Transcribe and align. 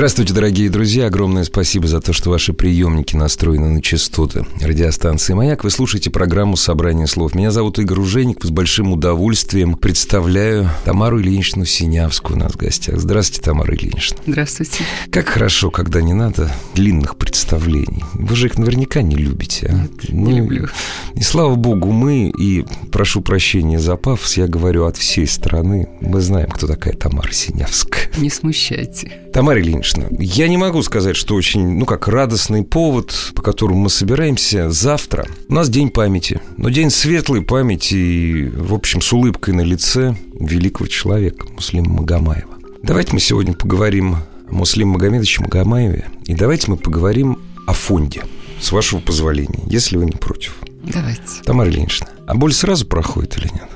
Здравствуйте, 0.00 0.32
дорогие 0.32 0.70
друзья. 0.70 1.08
Огромное 1.08 1.44
спасибо 1.44 1.86
за 1.86 2.00
то, 2.00 2.14
что 2.14 2.30
ваши 2.30 2.54
приемники 2.54 3.14
настроены 3.16 3.68
на 3.68 3.82
частоты 3.82 4.46
радиостанции 4.58 5.34
«Маяк». 5.34 5.62
Вы 5.62 5.68
слушаете 5.68 6.08
программу 6.08 6.56
«Собрание 6.56 7.06
слов». 7.06 7.34
Меня 7.34 7.50
зовут 7.50 7.78
Игорь 7.78 8.00
Ужеников. 8.00 8.48
С 8.48 8.50
большим 8.50 8.94
удовольствием 8.94 9.74
представляю 9.74 10.70
Тамару 10.86 11.20
Ильиничну 11.20 11.66
Синявскую 11.66 12.38
у 12.38 12.40
нас 12.40 12.52
в 12.52 12.56
гостях. 12.56 12.98
Здравствуйте, 12.98 13.42
Тамара 13.42 13.74
Ильинична. 13.74 14.16
Здравствуйте. 14.26 14.84
Как 15.12 15.28
хорошо, 15.28 15.70
когда 15.70 16.00
не 16.00 16.14
надо 16.14 16.50
длинных 16.74 17.18
представлений. 17.18 18.02
Вы 18.14 18.36
же 18.36 18.46
их 18.46 18.56
наверняка 18.56 19.02
не 19.02 19.16
любите, 19.16 19.66
а? 19.70 19.74
Нет, 19.74 20.08
не 20.08 20.32
люблю. 20.38 20.68
И 21.14 21.20
слава 21.20 21.56
богу, 21.56 21.92
мы, 21.92 22.30
и 22.30 22.64
прошу 22.90 23.20
прощения 23.20 23.78
за 23.78 23.96
пафос, 23.96 24.38
я 24.38 24.46
говорю 24.46 24.86
от 24.86 24.96
всей 24.96 25.26
страны, 25.26 25.90
мы 26.00 26.22
знаем, 26.22 26.48
кто 26.48 26.66
такая 26.66 26.94
Тамара 26.94 27.32
Синявская. 27.32 28.08
Не 28.16 28.30
смущайте. 28.30 29.12
Тамара 29.34 29.60
Ильинична, 29.60 29.89
я 30.18 30.48
не 30.48 30.56
могу 30.56 30.82
сказать, 30.82 31.16
что 31.16 31.34
очень, 31.34 31.78
ну 31.78 31.86
как, 31.86 32.08
радостный 32.08 32.62
повод, 32.62 33.32
по 33.34 33.42
которому 33.42 33.80
мы 33.80 33.90
собираемся 33.90 34.70
завтра. 34.70 35.26
У 35.48 35.54
нас 35.54 35.68
День 35.68 35.90
памяти, 35.90 36.40
но 36.56 36.68
день 36.68 36.90
светлой 36.90 37.42
памяти 37.42 37.94
и, 37.94 38.48
в 38.48 38.74
общем, 38.74 39.00
с 39.00 39.12
улыбкой 39.12 39.54
на 39.54 39.62
лице 39.62 40.16
великого 40.38 40.86
человека, 40.88 41.46
Муслима 41.54 41.90
Магомаева. 41.90 42.54
Давайте 42.82 43.12
мы 43.12 43.20
сегодня 43.20 43.52
поговорим 43.52 44.16
о 44.48 44.54
Муслиме 44.54 44.92
Магомедовиче 44.92 45.42
Магомаеве, 45.42 46.06
и 46.26 46.34
давайте 46.34 46.70
мы 46.70 46.76
поговорим 46.76 47.38
о 47.66 47.72
фонде, 47.72 48.22
с 48.60 48.72
вашего 48.72 49.00
позволения, 49.00 49.62
если 49.66 49.96
вы 49.96 50.06
не 50.06 50.12
против. 50.12 50.56
Давайте. 50.82 51.42
Тамара 51.44 51.70
Ильинична, 51.70 52.08
а 52.26 52.34
боль 52.34 52.52
сразу 52.52 52.86
проходит 52.86 53.36
или 53.38 53.48
нет? 53.52 53.68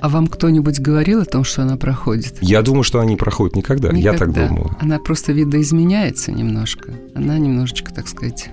А 0.00 0.08
вам 0.08 0.28
кто-нибудь 0.28 0.78
говорил 0.80 1.20
о 1.22 1.24
том, 1.24 1.42
что 1.44 1.62
она 1.62 1.76
проходит? 1.76 2.36
Я 2.40 2.62
думаю, 2.62 2.84
что 2.84 3.00
она 3.00 3.08
не 3.10 3.16
проходит 3.16 3.56
никогда. 3.56 3.90
Я 3.90 4.12
так 4.12 4.28
Никогда. 4.28 4.48
думаю. 4.48 4.76
Она 4.80 4.98
просто 4.98 5.32
видоизменяется 5.32 6.30
немножко. 6.30 6.92
Она 7.14 7.36
немножечко, 7.38 7.92
так 7.92 8.06
сказать, 8.06 8.50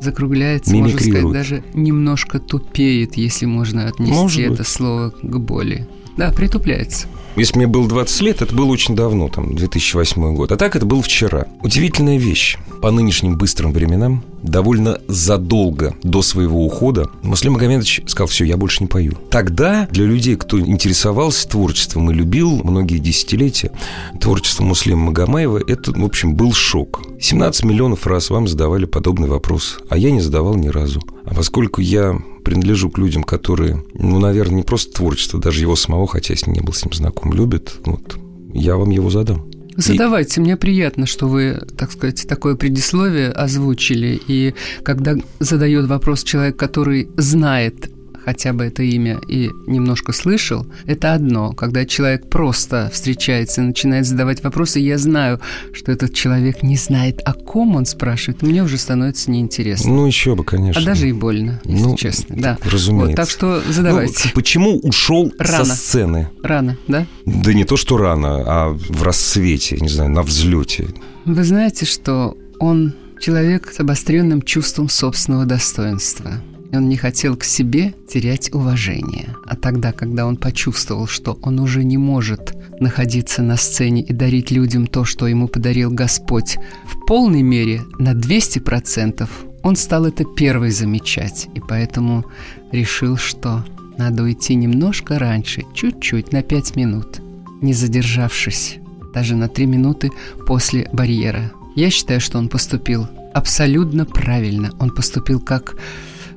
закругляется, 0.00 0.74
можно 0.74 0.98
сказать, 0.98 1.32
даже 1.32 1.62
немножко 1.74 2.38
тупеет, 2.38 3.16
если 3.16 3.46
можно 3.46 3.86
отнести 3.86 4.12
Может 4.12 4.40
это 4.40 4.56
быть. 4.58 4.66
слово 4.68 5.10
к 5.10 5.38
боли. 5.38 5.86
Да, 6.16 6.32
притупляется. 6.32 7.06
Если 7.36 7.56
мне 7.58 7.68
было 7.68 7.86
20 7.88 8.20
лет, 8.22 8.42
это 8.42 8.52
было 8.52 8.66
очень 8.66 8.96
давно, 8.96 9.28
там, 9.28 9.54
2008 9.54 10.34
год. 10.34 10.50
А 10.50 10.56
так 10.56 10.74
это 10.74 10.84
было 10.84 11.00
вчера. 11.00 11.46
Удивительная 11.62 12.18
вещь. 12.18 12.58
По 12.82 12.90
нынешним 12.90 13.36
быстрым 13.38 13.72
временам, 13.72 14.24
довольно 14.42 15.00
задолго 15.08 15.94
до 16.02 16.22
своего 16.22 16.64
ухода, 16.64 17.08
Муслим 17.22 17.54
Магомедович 17.54 18.02
сказал, 18.06 18.28
все, 18.28 18.44
я 18.44 18.56
больше 18.56 18.82
не 18.82 18.88
пою. 18.88 19.14
Тогда 19.30 19.88
для 19.90 20.04
людей, 20.04 20.36
кто 20.36 20.60
интересовался 20.60 21.48
творчеством 21.48 22.10
и 22.10 22.14
любил 22.14 22.62
многие 22.64 22.98
десятилетия 22.98 23.72
творчество 24.20 24.64
Муслима 24.64 25.06
Магомаева, 25.06 25.62
это, 25.66 25.92
в 25.92 26.04
общем, 26.04 26.34
был 26.34 26.52
шок. 26.52 27.02
17 27.20 27.64
миллионов 27.64 28.06
раз 28.06 28.30
вам 28.30 28.46
задавали 28.46 28.84
подобный 28.84 29.28
вопрос, 29.28 29.78
а 29.88 29.96
я 29.96 30.10
не 30.10 30.20
задавал 30.20 30.54
ни 30.54 30.68
разу. 30.68 31.02
А 31.24 31.34
поскольку 31.34 31.80
я 31.80 32.16
принадлежу 32.44 32.90
к 32.90 32.98
людям, 32.98 33.24
которые, 33.24 33.82
ну, 33.94 34.18
наверное, 34.18 34.56
не 34.56 34.62
просто 34.62 34.94
творчество, 34.94 35.38
даже 35.38 35.60
его 35.60 35.76
самого, 35.76 36.06
хотя 36.06 36.34
я 36.34 36.52
не 36.52 36.60
был 36.60 36.72
с 36.72 36.84
ним 36.84 36.94
знаком, 36.94 37.32
любят, 37.32 37.74
вот, 37.84 38.16
я 38.54 38.76
вам 38.76 38.90
его 38.90 39.10
задам. 39.10 39.44
Задавайте, 39.78 40.40
мне 40.40 40.56
приятно, 40.56 41.06
что 41.06 41.28
вы, 41.28 41.60
так 41.76 41.92
сказать, 41.92 42.26
такое 42.28 42.56
предисловие 42.56 43.30
озвучили. 43.30 44.20
И 44.26 44.54
когда 44.82 45.14
задает 45.38 45.86
вопрос 45.86 46.24
человек, 46.24 46.56
который 46.56 47.08
знает 47.16 47.88
хотя 48.28 48.52
бы 48.52 48.66
это 48.66 48.82
имя 48.82 49.18
и 49.26 49.48
немножко 49.66 50.12
слышал, 50.12 50.66
это 50.84 51.14
одно. 51.14 51.52
Когда 51.54 51.86
человек 51.86 52.28
просто 52.28 52.90
встречается 52.92 53.62
и 53.62 53.64
начинает 53.64 54.04
задавать 54.04 54.44
вопросы, 54.44 54.80
я 54.80 54.98
знаю, 54.98 55.40
что 55.72 55.92
этот 55.92 56.12
человек 56.12 56.62
не 56.62 56.76
знает, 56.76 57.22
о 57.24 57.32
ком 57.32 57.74
он 57.74 57.86
спрашивает, 57.86 58.42
мне 58.42 58.62
уже 58.62 58.76
становится 58.76 59.30
неинтересно. 59.30 59.90
Ну, 59.94 60.04
еще 60.06 60.34
бы, 60.34 60.44
конечно. 60.44 60.82
а 60.82 60.84
даже 60.84 61.08
и 61.08 61.12
больно, 61.12 61.62
если 61.64 61.82
Ну, 61.82 61.96
честно. 61.96 62.36
Да. 62.38 62.58
разумеется. 62.70 63.06
Вот, 63.08 63.16
так 63.16 63.30
что 63.30 63.62
Ну, 63.66 63.72
задавайте. 63.72 64.30
почему 64.34 64.78
ушел 64.80 65.32
Рано. 65.38 65.64
со 65.64 65.74
сцены? 65.74 66.28
Рано, 66.42 66.76
да? 66.86 67.06
Да 67.24 67.54
не 67.54 67.64
то, 67.64 67.78
что 67.78 67.96
рано, 67.96 68.42
а 68.46 68.68
в 68.74 69.02
рассвете, 69.02 69.78
не 69.80 69.88
знаю, 69.88 70.10
на 70.10 70.20
взлете. 70.22 70.88
Вы 71.24 71.44
знаете, 71.44 71.86
что 71.86 72.36
он 72.60 72.92
человек 73.22 73.72
с 73.74 73.80
обостренным 73.80 74.42
чувством 74.42 74.90
собственного 74.90 75.46
достоинства. 75.46 76.42
Он 76.72 76.88
не 76.88 76.96
хотел 76.96 77.36
к 77.36 77.44
себе 77.44 77.94
терять 78.08 78.52
уважение. 78.52 79.34
А 79.46 79.56
тогда, 79.56 79.92
когда 79.92 80.26
он 80.26 80.36
почувствовал, 80.36 81.06
что 81.06 81.38
он 81.42 81.60
уже 81.60 81.82
не 81.82 81.96
может 81.96 82.54
находиться 82.80 83.42
на 83.42 83.56
сцене 83.56 84.02
и 84.02 84.12
дарить 84.12 84.50
людям 84.50 84.86
то, 84.86 85.04
что 85.04 85.26
ему 85.26 85.48
подарил 85.48 85.90
Господь, 85.90 86.56
в 86.86 87.06
полной 87.06 87.42
мере 87.42 87.82
на 87.98 88.12
200%, 88.12 89.28
он 89.62 89.76
стал 89.76 90.06
это 90.06 90.24
первый 90.24 90.70
замечать. 90.70 91.48
И 91.54 91.60
поэтому 91.60 92.24
решил, 92.70 93.16
что 93.16 93.64
надо 93.96 94.22
уйти 94.22 94.54
немножко 94.54 95.18
раньше, 95.18 95.64
чуть-чуть, 95.74 96.32
на 96.32 96.42
5 96.42 96.76
минут, 96.76 97.20
не 97.62 97.72
задержавшись 97.72 98.76
даже 99.12 99.34
на 99.36 99.48
3 99.48 99.66
минуты 99.66 100.10
после 100.46 100.88
барьера. 100.92 101.50
Я 101.74 101.90
считаю, 101.90 102.20
что 102.20 102.38
он 102.38 102.48
поступил 102.48 103.08
абсолютно 103.34 104.04
правильно. 104.04 104.70
Он 104.78 104.90
поступил 104.90 105.40
как 105.40 105.76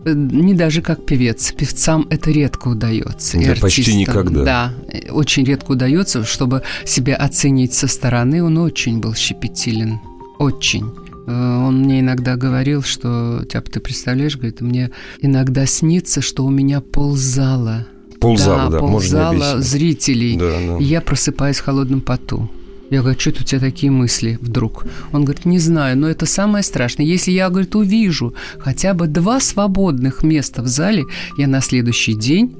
не 0.05 0.53
даже 0.53 0.81
как 0.81 1.05
певец. 1.05 1.51
Певцам 1.51 2.07
это 2.09 2.31
редко 2.31 2.69
удается. 2.69 3.37
и 3.37 3.45
Да, 3.45 3.55
почти 3.61 3.81
артистам. 3.81 3.99
никогда. 3.99 4.43
Да, 4.43 4.73
э, 4.87 5.11
очень 5.11 5.43
редко 5.45 5.71
удается, 5.71 6.23
чтобы 6.23 6.63
себя 6.85 7.15
оценить 7.15 7.73
со 7.73 7.87
стороны. 7.87 8.43
Он 8.43 8.57
очень 8.57 8.99
был 8.99 9.13
щепетилен. 9.13 9.99
Очень. 10.39 10.91
Э, 11.27 11.31
Он 11.67 11.81
мне 11.81 11.99
иногда 11.99 12.35
говорил, 12.35 12.81
что, 12.81 13.43
Тяп, 13.49 13.69
ты 13.69 13.79
представляешь, 13.79 14.35
говорит, 14.37 14.61
мне 14.61 14.91
иногда 15.21 15.65
снится, 15.65 16.21
что 16.21 16.45
у 16.45 16.49
меня 16.49 16.81
ползала. 16.81 17.85
Ползала, 18.19 18.69
да, 18.69 18.79
можно 18.81 19.29
ползала 19.29 19.61
зрителей. 19.61 20.37
Да, 20.37 20.51
да. 20.67 20.77
И 20.77 20.83
я 20.83 21.01
просыпаюсь 21.01 21.57
в 21.57 21.63
холодном 21.63 22.01
поту. 22.01 22.49
Я 22.91 23.01
говорю, 23.01 23.19
что 23.19 23.29
у 23.29 23.33
тебя 23.43 23.59
такие 23.59 23.91
мысли 23.91 24.37
вдруг? 24.41 24.85
Он 25.13 25.23
говорит, 25.23 25.45
не 25.45 25.59
знаю, 25.59 25.97
но 25.97 26.07
это 26.09 26.25
самое 26.25 26.63
страшное. 26.63 27.05
Если 27.05 27.31
я, 27.31 27.49
говорит, 27.49 27.73
увижу 27.75 28.33
хотя 28.59 28.93
бы 28.93 29.07
два 29.07 29.39
свободных 29.39 30.23
места 30.23 30.61
в 30.61 30.67
зале, 30.67 31.05
я 31.37 31.47
на 31.47 31.61
следующий 31.61 32.13
день 32.13 32.53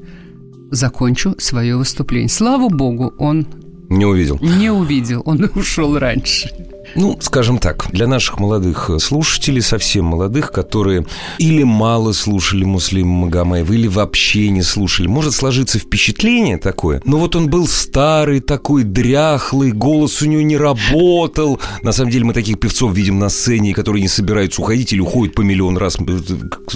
закончу 0.71 1.35
свое 1.37 1.75
выступление. 1.75 2.29
Слава 2.29 2.69
богу, 2.69 3.13
он 3.19 3.45
Не 3.89 4.05
увидел. 4.05 4.39
не 4.41 4.71
увидел, 4.71 5.21
он 5.25 5.49
ушел 5.55 5.99
раньше. 5.99 6.49
Ну, 6.95 7.17
скажем 7.21 7.57
так, 7.57 7.87
для 7.91 8.07
наших 8.07 8.39
молодых 8.39 8.89
слушателей, 8.99 9.61
совсем 9.61 10.05
молодых, 10.05 10.51
которые 10.51 11.05
или 11.37 11.63
мало 11.63 12.11
слушали 12.11 12.63
Муслима 12.63 13.25
Магомаева, 13.25 13.73
или 13.73 13.87
вообще 13.87 14.49
не 14.49 14.61
слушали, 14.61 15.07
может 15.07 15.33
сложиться 15.33 15.79
впечатление 15.79 16.57
такое. 16.57 17.01
Но 17.05 17.17
вот 17.17 17.35
он 17.35 17.49
был 17.49 17.67
старый 17.67 18.39
такой, 18.39 18.83
дряхлый, 18.83 19.71
голос 19.71 20.21
у 20.21 20.25
него 20.25 20.41
не 20.41 20.57
работал. 20.57 21.59
На 21.81 21.91
самом 21.91 22.11
деле 22.11 22.25
мы 22.25 22.33
таких 22.33 22.59
певцов 22.59 22.93
видим 22.93 23.19
на 23.19 23.29
сцене, 23.29 23.73
которые 23.73 24.01
не 24.01 24.07
собираются 24.07 24.61
уходить 24.61 24.93
или 24.93 24.99
уходят 24.99 25.35
по 25.35 25.41
миллион 25.41 25.77
раз, 25.77 25.97
э, 25.99 26.19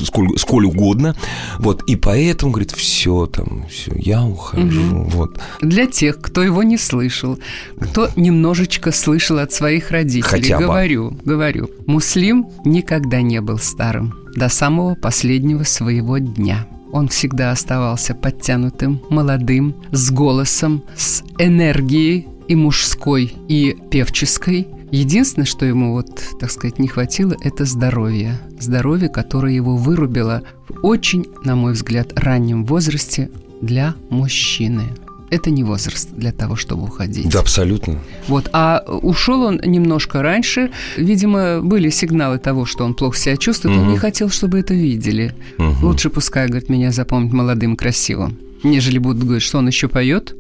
сколь, 0.04 0.38
сколь 0.38 0.66
угодно. 0.66 1.16
Вот, 1.60 1.84
и 1.84 1.96
поэтому, 1.96 2.52
говорит, 2.52 2.72
все 2.72 3.26
там, 3.26 3.66
все, 3.70 3.92
я 3.96 4.24
ухожу. 4.24 5.04
Вот. 5.10 5.40
Для 5.62 5.86
тех, 5.88 6.20
кто 6.22 6.44
его 6.44 6.64
не 6.64 6.78
слышал, 6.78 7.40
кто 7.80 8.10
немножечко 8.16 8.92
слышал 8.92 9.40
от 9.40 9.52
своих 9.52 9.92
родителей, 9.92 10.05
Хотя 10.22 10.58
бы. 10.58 10.66
говорю, 10.66 11.18
говорю, 11.24 11.70
Муслим 11.86 12.48
никогда 12.64 13.22
не 13.22 13.42
был 13.42 13.58
старым 13.58 14.14
до 14.36 14.50
самого 14.50 14.96
последнего 14.96 15.64
своего 15.64 16.18
дня. 16.18 16.68
Он 16.92 17.08
всегда 17.08 17.52
оставался 17.52 18.14
подтянутым, 18.16 19.02
молодым, 19.10 19.76
с 19.92 20.12
голосом, 20.12 20.84
с 20.96 21.24
энергией 21.40 22.28
и 22.48 22.56
мужской, 22.56 23.34
и 23.48 23.76
певческой. 23.92 24.68
Единственное, 24.92 25.46
что 25.46 25.66
ему 25.66 25.92
вот, 25.94 26.22
так 26.40 26.52
сказать, 26.52 26.80
не 26.80 26.88
хватило, 26.88 27.36
это 27.44 27.66
здоровье. 27.66 28.40
Здоровье, 28.60 29.10
которое 29.10 29.54
его 29.54 29.76
вырубило 29.76 30.44
в 30.70 30.86
очень, 30.86 31.26
на 31.44 31.56
мой 31.56 31.74
взгляд, 31.74 32.14
раннем 32.16 32.64
возрасте 32.64 33.30
для 33.62 33.96
мужчины. 34.10 34.84
Это 35.30 35.50
не 35.50 35.64
возраст 35.64 36.10
для 36.12 36.32
того, 36.32 36.56
чтобы 36.56 36.84
уходить. 36.84 37.30
Да, 37.30 37.40
абсолютно. 37.40 38.00
Вот, 38.28 38.50
а 38.54 38.84
ушел 39.02 39.42
он 39.44 39.60
немножко 39.66 40.22
раньше. 40.22 40.72
Видимо, 40.98 41.62
были 41.62 41.90
сигналы 41.90 42.38
того, 42.38 42.66
что 42.66 42.84
он 42.86 42.94
плохо 42.94 43.18
себя 43.18 43.38
чувствует. 43.38 43.76
Он 43.78 43.84
Мгм. 43.84 43.92
не 43.94 43.98
хотел, 43.98 44.30
чтобы 44.30 44.60
это 44.60 44.74
видели. 44.74 45.34
Мгм. 45.58 45.84
Лучше 45.84 46.10
пускай, 46.10 46.48
говорит, 46.48 46.70
меня 46.70 46.92
запомнят 46.92 47.34
молодым, 47.34 47.76
красивым, 47.76 48.38
нежели 48.64 48.98
будут 49.00 49.24
говорить, 49.24 49.44
что 49.44 49.58
он 49.58 49.68
еще 49.68 49.88
поет. 49.88 50.36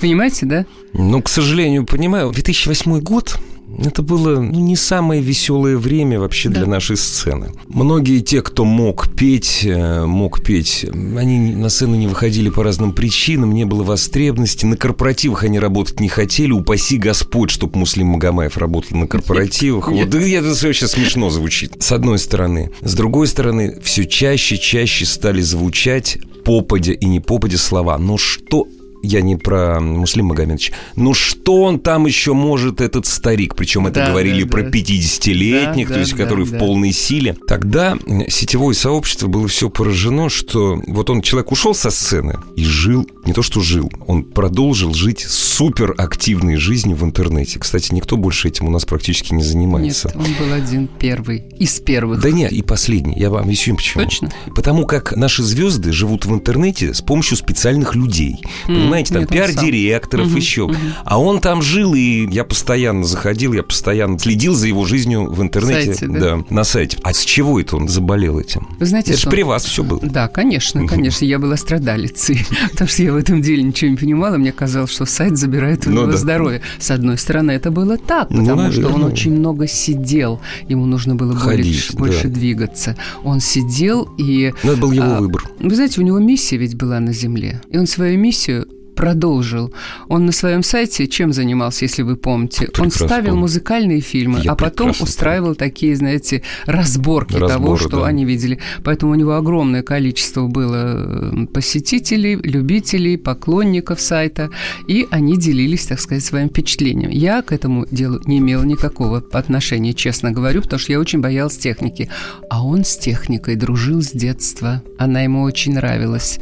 Понимаете, 0.00 0.46
да? 0.46 0.66
Ну, 0.94 1.22
к 1.22 1.28
сожалению, 1.28 1.84
понимаю, 1.86 2.30
2008 2.32 3.00
год 3.00 3.38
это 3.78 4.02
было 4.02 4.40
ну, 4.40 4.60
не 4.60 4.76
самое 4.76 5.20
веселое 5.20 5.76
время 5.76 6.20
вообще 6.20 6.48
Да. 6.48 6.60
для 6.60 6.66
нашей 6.66 6.96
сцены. 6.96 7.52
Многие 7.68 8.20
те, 8.20 8.42
кто 8.42 8.64
мог 8.64 9.08
петь, 9.14 9.60
э, 9.64 10.04
мог 10.04 10.42
петь, 10.42 10.86
они 11.16 11.54
на 11.54 11.68
сцену 11.68 11.96
не 11.96 12.06
выходили 12.06 12.50
по 12.50 12.62
разным 12.62 12.92
причинам, 12.92 13.52
не 13.52 13.64
было 13.64 13.82
востребности, 13.82 14.66
на 14.66 14.76
корпоративах 14.76 15.44
они 15.44 15.58
работать 15.58 16.00
не 16.00 16.08
хотели, 16.08 16.52
упаси 16.52 16.98
Господь, 16.98 17.50
чтобы 17.50 17.78
Муслим 17.78 18.08
Магомаев 18.08 18.56
работал 18.56 18.96
на 18.96 19.06
корпоративах. 19.06 19.88
Вот 19.88 20.10
да, 20.10 20.20
это 20.20 20.54
вообще 20.62 20.86
смешно 20.86 21.30
звучит. 21.30 21.82
С 21.82 21.92
одной 21.92 22.18
стороны. 22.18 22.70
С 22.80 22.94
другой 22.94 23.26
стороны, 23.26 23.78
все 23.82 24.04
чаще, 24.04 24.58
чаще 24.58 25.04
стали 25.06 25.40
звучать 25.40 26.18
попадя 26.44 26.92
и 26.92 27.06
не 27.06 27.20
попадя 27.20 27.58
слова. 27.58 27.98
Но 27.98 28.18
что 28.18 28.66
я 29.02 29.20
не 29.20 29.36
про 29.36 29.80
Муслим 29.80 30.26
Магомедович. 30.26 30.72
Ну 30.96 31.14
что 31.14 31.62
он 31.62 31.78
там 31.80 32.06
еще 32.06 32.32
может, 32.32 32.80
этот 32.80 33.06
старик? 33.06 33.54
Причем 33.56 33.86
это 33.86 34.00
Да, 34.00 34.10
говорили 34.10 34.44
да, 34.44 34.48
про 34.50 34.62
да. 34.62 34.68
50-летних, 34.70 35.88
Да, 35.88 35.94
то 35.94 36.00
есть 36.00 36.12
да, 36.12 36.18
который 36.24 36.46
да, 36.46 36.56
в 36.56 36.58
полной 36.58 36.92
силе. 36.92 37.36
Тогда 37.46 37.96
сетевое 38.28 38.74
сообщество 38.74 39.26
было 39.26 39.48
все 39.48 39.68
поражено, 39.70 40.28
что 40.28 40.80
вот 40.86 41.10
он, 41.10 41.22
человек 41.22 41.52
ушел 41.52 41.74
со 41.74 41.90
сцены 41.90 42.38
и 42.56 42.64
жил, 42.64 43.08
не 43.24 43.32
то 43.32 43.42
что 43.42 43.60
жил, 43.60 43.90
он 44.06 44.24
продолжил 44.24 44.94
жить 44.94 45.20
супер 45.20 45.94
активной 45.98 46.56
жизнью 46.56 46.96
в 46.96 47.04
интернете. 47.04 47.58
Кстати, 47.58 47.92
никто 47.94 48.16
больше 48.16 48.48
этим 48.48 48.66
у 48.66 48.70
нас 48.70 48.84
практически 48.84 49.34
не 49.34 49.42
занимается. 49.42 50.12
Нет, 50.14 50.16
он 50.16 50.46
был 50.46 50.52
один 50.54 50.88
первый. 50.88 51.44
Из 51.58 51.80
первых. 51.80 52.20
Да 52.20 52.30
нет, 52.30 52.52
и 52.52 52.62
последний. 52.62 53.14
Я 53.16 53.30
вам 53.30 53.44
объясню 53.44 53.76
почему. 53.76 54.04
Точно? 54.04 54.30
Потому 54.54 54.86
как 54.86 55.16
наши 55.16 55.42
звезды 55.42 55.92
живут 55.92 56.24
в 56.24 56.32
интернете 56.34 56.94
с 56.94 57.00
помощью 57.02 57.36
специальных 57.36 57.94
людей. 57.94 58.36
М, 58.68 58.91
Понимаете, 58.92 59.14
там 59.14 59.26
пиар-директоров. 59.26 60.26
Мгм, 60.28 60.36
еще. 60.36 60.66
мгм. 60.66 60.76
А 61.04 61.20
он 61.20 61.40
там 61.40 61.62
жил, 61.62 61.94
и 61.94 62.28
я 62.30 62.44
постоянно 62.44 63.04
заходил, 63.04 63.52
я 63.52 63.62
постоянно 63.62 64.18
следил 64.18 64.54
за 64.54 64.68
его 64.68 64.84
жизнью 64.84 65.30
в 65.30 65.42
интернете. 65.42 65.94
Сайте, 65.94 66.06
да? 66.08 66.44
на 66.50 66.64
сайте. 66.64 66.98
А 67.02 67.12
с 67.12 67.24
чего 67.24 67.60
это 67.60 67.76
он 67.76 67.88
заболел 67.88 68.38
этим? 68.38 68.68
Вы 68.78 68.86
знаете, 68.86 69.10
это 69.10 69.16
же 69.18 69.22
что... 69.22 69.30
при 69.30 69.42
вас 69.42 69.64
все 69.64 69.82
было. 69.82 70.00
Да, 70.02 70.28
конечно, 70.28 70.86
конечно, 70.86 71.24
я 71.24 71.38
была 71.38 71.56
страдалицей, 71.56 72.44
потому 72.72 72.88
что 72.88 73.02
я 73.02 73.12
в 73.12 73.16
этом 73.16 73.40
деле 73.42 73.62
ничего 73.62 73.90
не 73.90 73.96
понимала, 73.96 74.36
мне 74.36 74.52
казалось, 74.52 74.90
что 74.90 75.06
сайт 75.06 75.36
забирает 75.36 75.86
у 75.86 75.90
Ну 75.90 76.02
него 76.02 76.12
да. 76.12 76.16
здоровье. 76.16 76.62
С 76.78 76.90
одной 76.90 77.18
стороны, 77.18 77.52
это 77.52 77.70
было 77.70 77.96
так, 77.98 78.30
Ну, 78.30 78.44
потому 78.44 78.72
что 78.72 78.88
он 78.88 79.04
очень 79.04 79.32
много 79.32 79.66
сидел, 79.66 80.40
ему 80.68 80.86
нужно 80.86 81.14
было 81.14 81.34
Ходить, 81.34 81.94
больше 81.94 82.28
да. 82.28 82.34
двигаться. 82.34 82.96
Он 83.24 83.40
сидел 83.40 84.08
и... 84.18 84.52
Но 84.62 84.72
это 84.72 84.80
был 84.80 84.92
его 84.92 85.04
А, 85.16 85.18
выбор. 85.20 85.44
Вы 85.58 85.74
знаете, 85.74 86.00
у 86.00 86.04
него 86.04 86.18
миссия 86.18 86.56
ведь 86.56 86.76
была 86.76 87.00
на 87.00 87.12
Земле, 87.12 87.60
и 87.70 87.78
он 87.78 87.86
свою 87.86 88.18
миссию 88.18 88.66
продолжил. 88.94 89.72
Он 90.08 90.26
на 90.26 90.32
своем 90.32 90.62
сайте 90.62 91.06
чем 91.08 91.32
занимался, 91.32 91.84
если 91.84 92.02
вы 92.02 92.16
помните? 92.16 92.66
он 92.66 92.70
Прекрасно 92.72 93.06
ставил 93.06 93.26
помню. 93.30 93.40
музыкальные 93.40 94.00
фильмы, 94.00 94.40
Я 94.42 94.52
а 94.52 94.54
потом 94.54 94.88
прекрасно 94.88 95.04
устраивал 95.04 95.54
такие, 95.54 95.96
знаете, 95.96 96.42
разборки 96.66 97.32
того, 97.32 97.46
Разборы, 97.48 97.78
что 97.78 98.00
да. 98.00 98.06
они 98.06 98.24
видели. 98.24 98.58
Поэтому 98.84 99.12
у 99.12 99.14
него 99.14 99.34
огромное 99.36 99.82
количество 99.82 100.46
было 100.46 101.46
посетителей, 101.52 102.36
любителей, 102.36 103.16
поклонников 103.18 104.00
сайта, 104.00 104.50
и 104.88 105.06
они 105.10 105.36
делились, 105.36 105.86
так 105.86 106.00
сказать, 106.00 106.24
своим 106.24 106.48
впечатлением. 106.48 107.10
Я 107.10 107.42
к 107.42 107.52
этому 107.52 107.86
делу 107.90 108.20
не 108.26 108.38
имела 108.38 108.62
никакого 108.64 109.24
отношения, 109.32 109.94
честно 109.94 110.30
говорю, 110.32 110.62
потому 110.62 110.78
что 110.80 110.92
я 110.92 111.00
очень 111.00 111.20
боялась 111.20 111.58
техники. 111.58 112.10
А 112.50 112.64
он 112.64 112.84
с 112.84 112.96
техникой 112.96 113.56
дружил 113.56 114.02
с 114.02 114.10
детства. 114.10 114.82
Она 114.98 115.22
ему 115.22 115.42
очень 115.42 115.74
нравилась. 115.74 116.38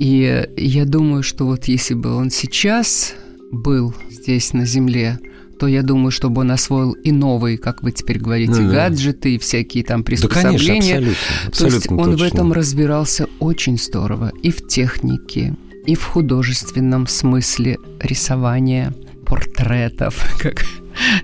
И 0.00 0.46
я 0.56 0.84
думаю, 0.86 1.22
что 1.22 1.44
вот 1.44 1.66
если 1.66 1.94
бы 1.94 2.14
он 2.14 2.30
сейчас 2.30 3.14
был 3.52 3.94
здесь 4.10 4.52
на 4.54 4.64
Земле, 4.64 5.18
то 5.58 5.66
я 5.66 5.82
думаю, 5.82 6.10
чтобы 6.10 6.40
он 6.40 6.50
освоил 6.52 6.92
и 6.92 7.12
новые, 7.12 7.58
как 7.58 7.82
вы 7.82 7.92
теперь 7.92 8.18
говорите, 8.18 8.52
Ну 8.52 8.68
да. 8.70 8.88
гаджеты 8.88 9.34
и 9.34 9.38
всякие 9.38 9.84
там 9.84 10.02
Да, 10.02 10.06
конечно, 10.06 10.28
приспособления. 10.28 10.94
абсолютно. 10.96 11.14
То 11.42 11.48
абсолютно 11.48 11.76
есть 11.76 11.90
он 11.90 11.98
в 11.98 12.18
точно. 12.18 12.24
этом 12.34 12.52
разбирался 12.54 13.26
очень 13.40 13.76
здорово. 13.78 14.32
И 14.42 14.50
в 14.50 14.66
технике, 14.66 15.54
и 15.86 15.94
в 15.94 16.02
художественном 16.04 17.06
смысле 17.06 17.76
рисования 18.00 18.94
портретов, 19.26 20.18
как 20.40 20.64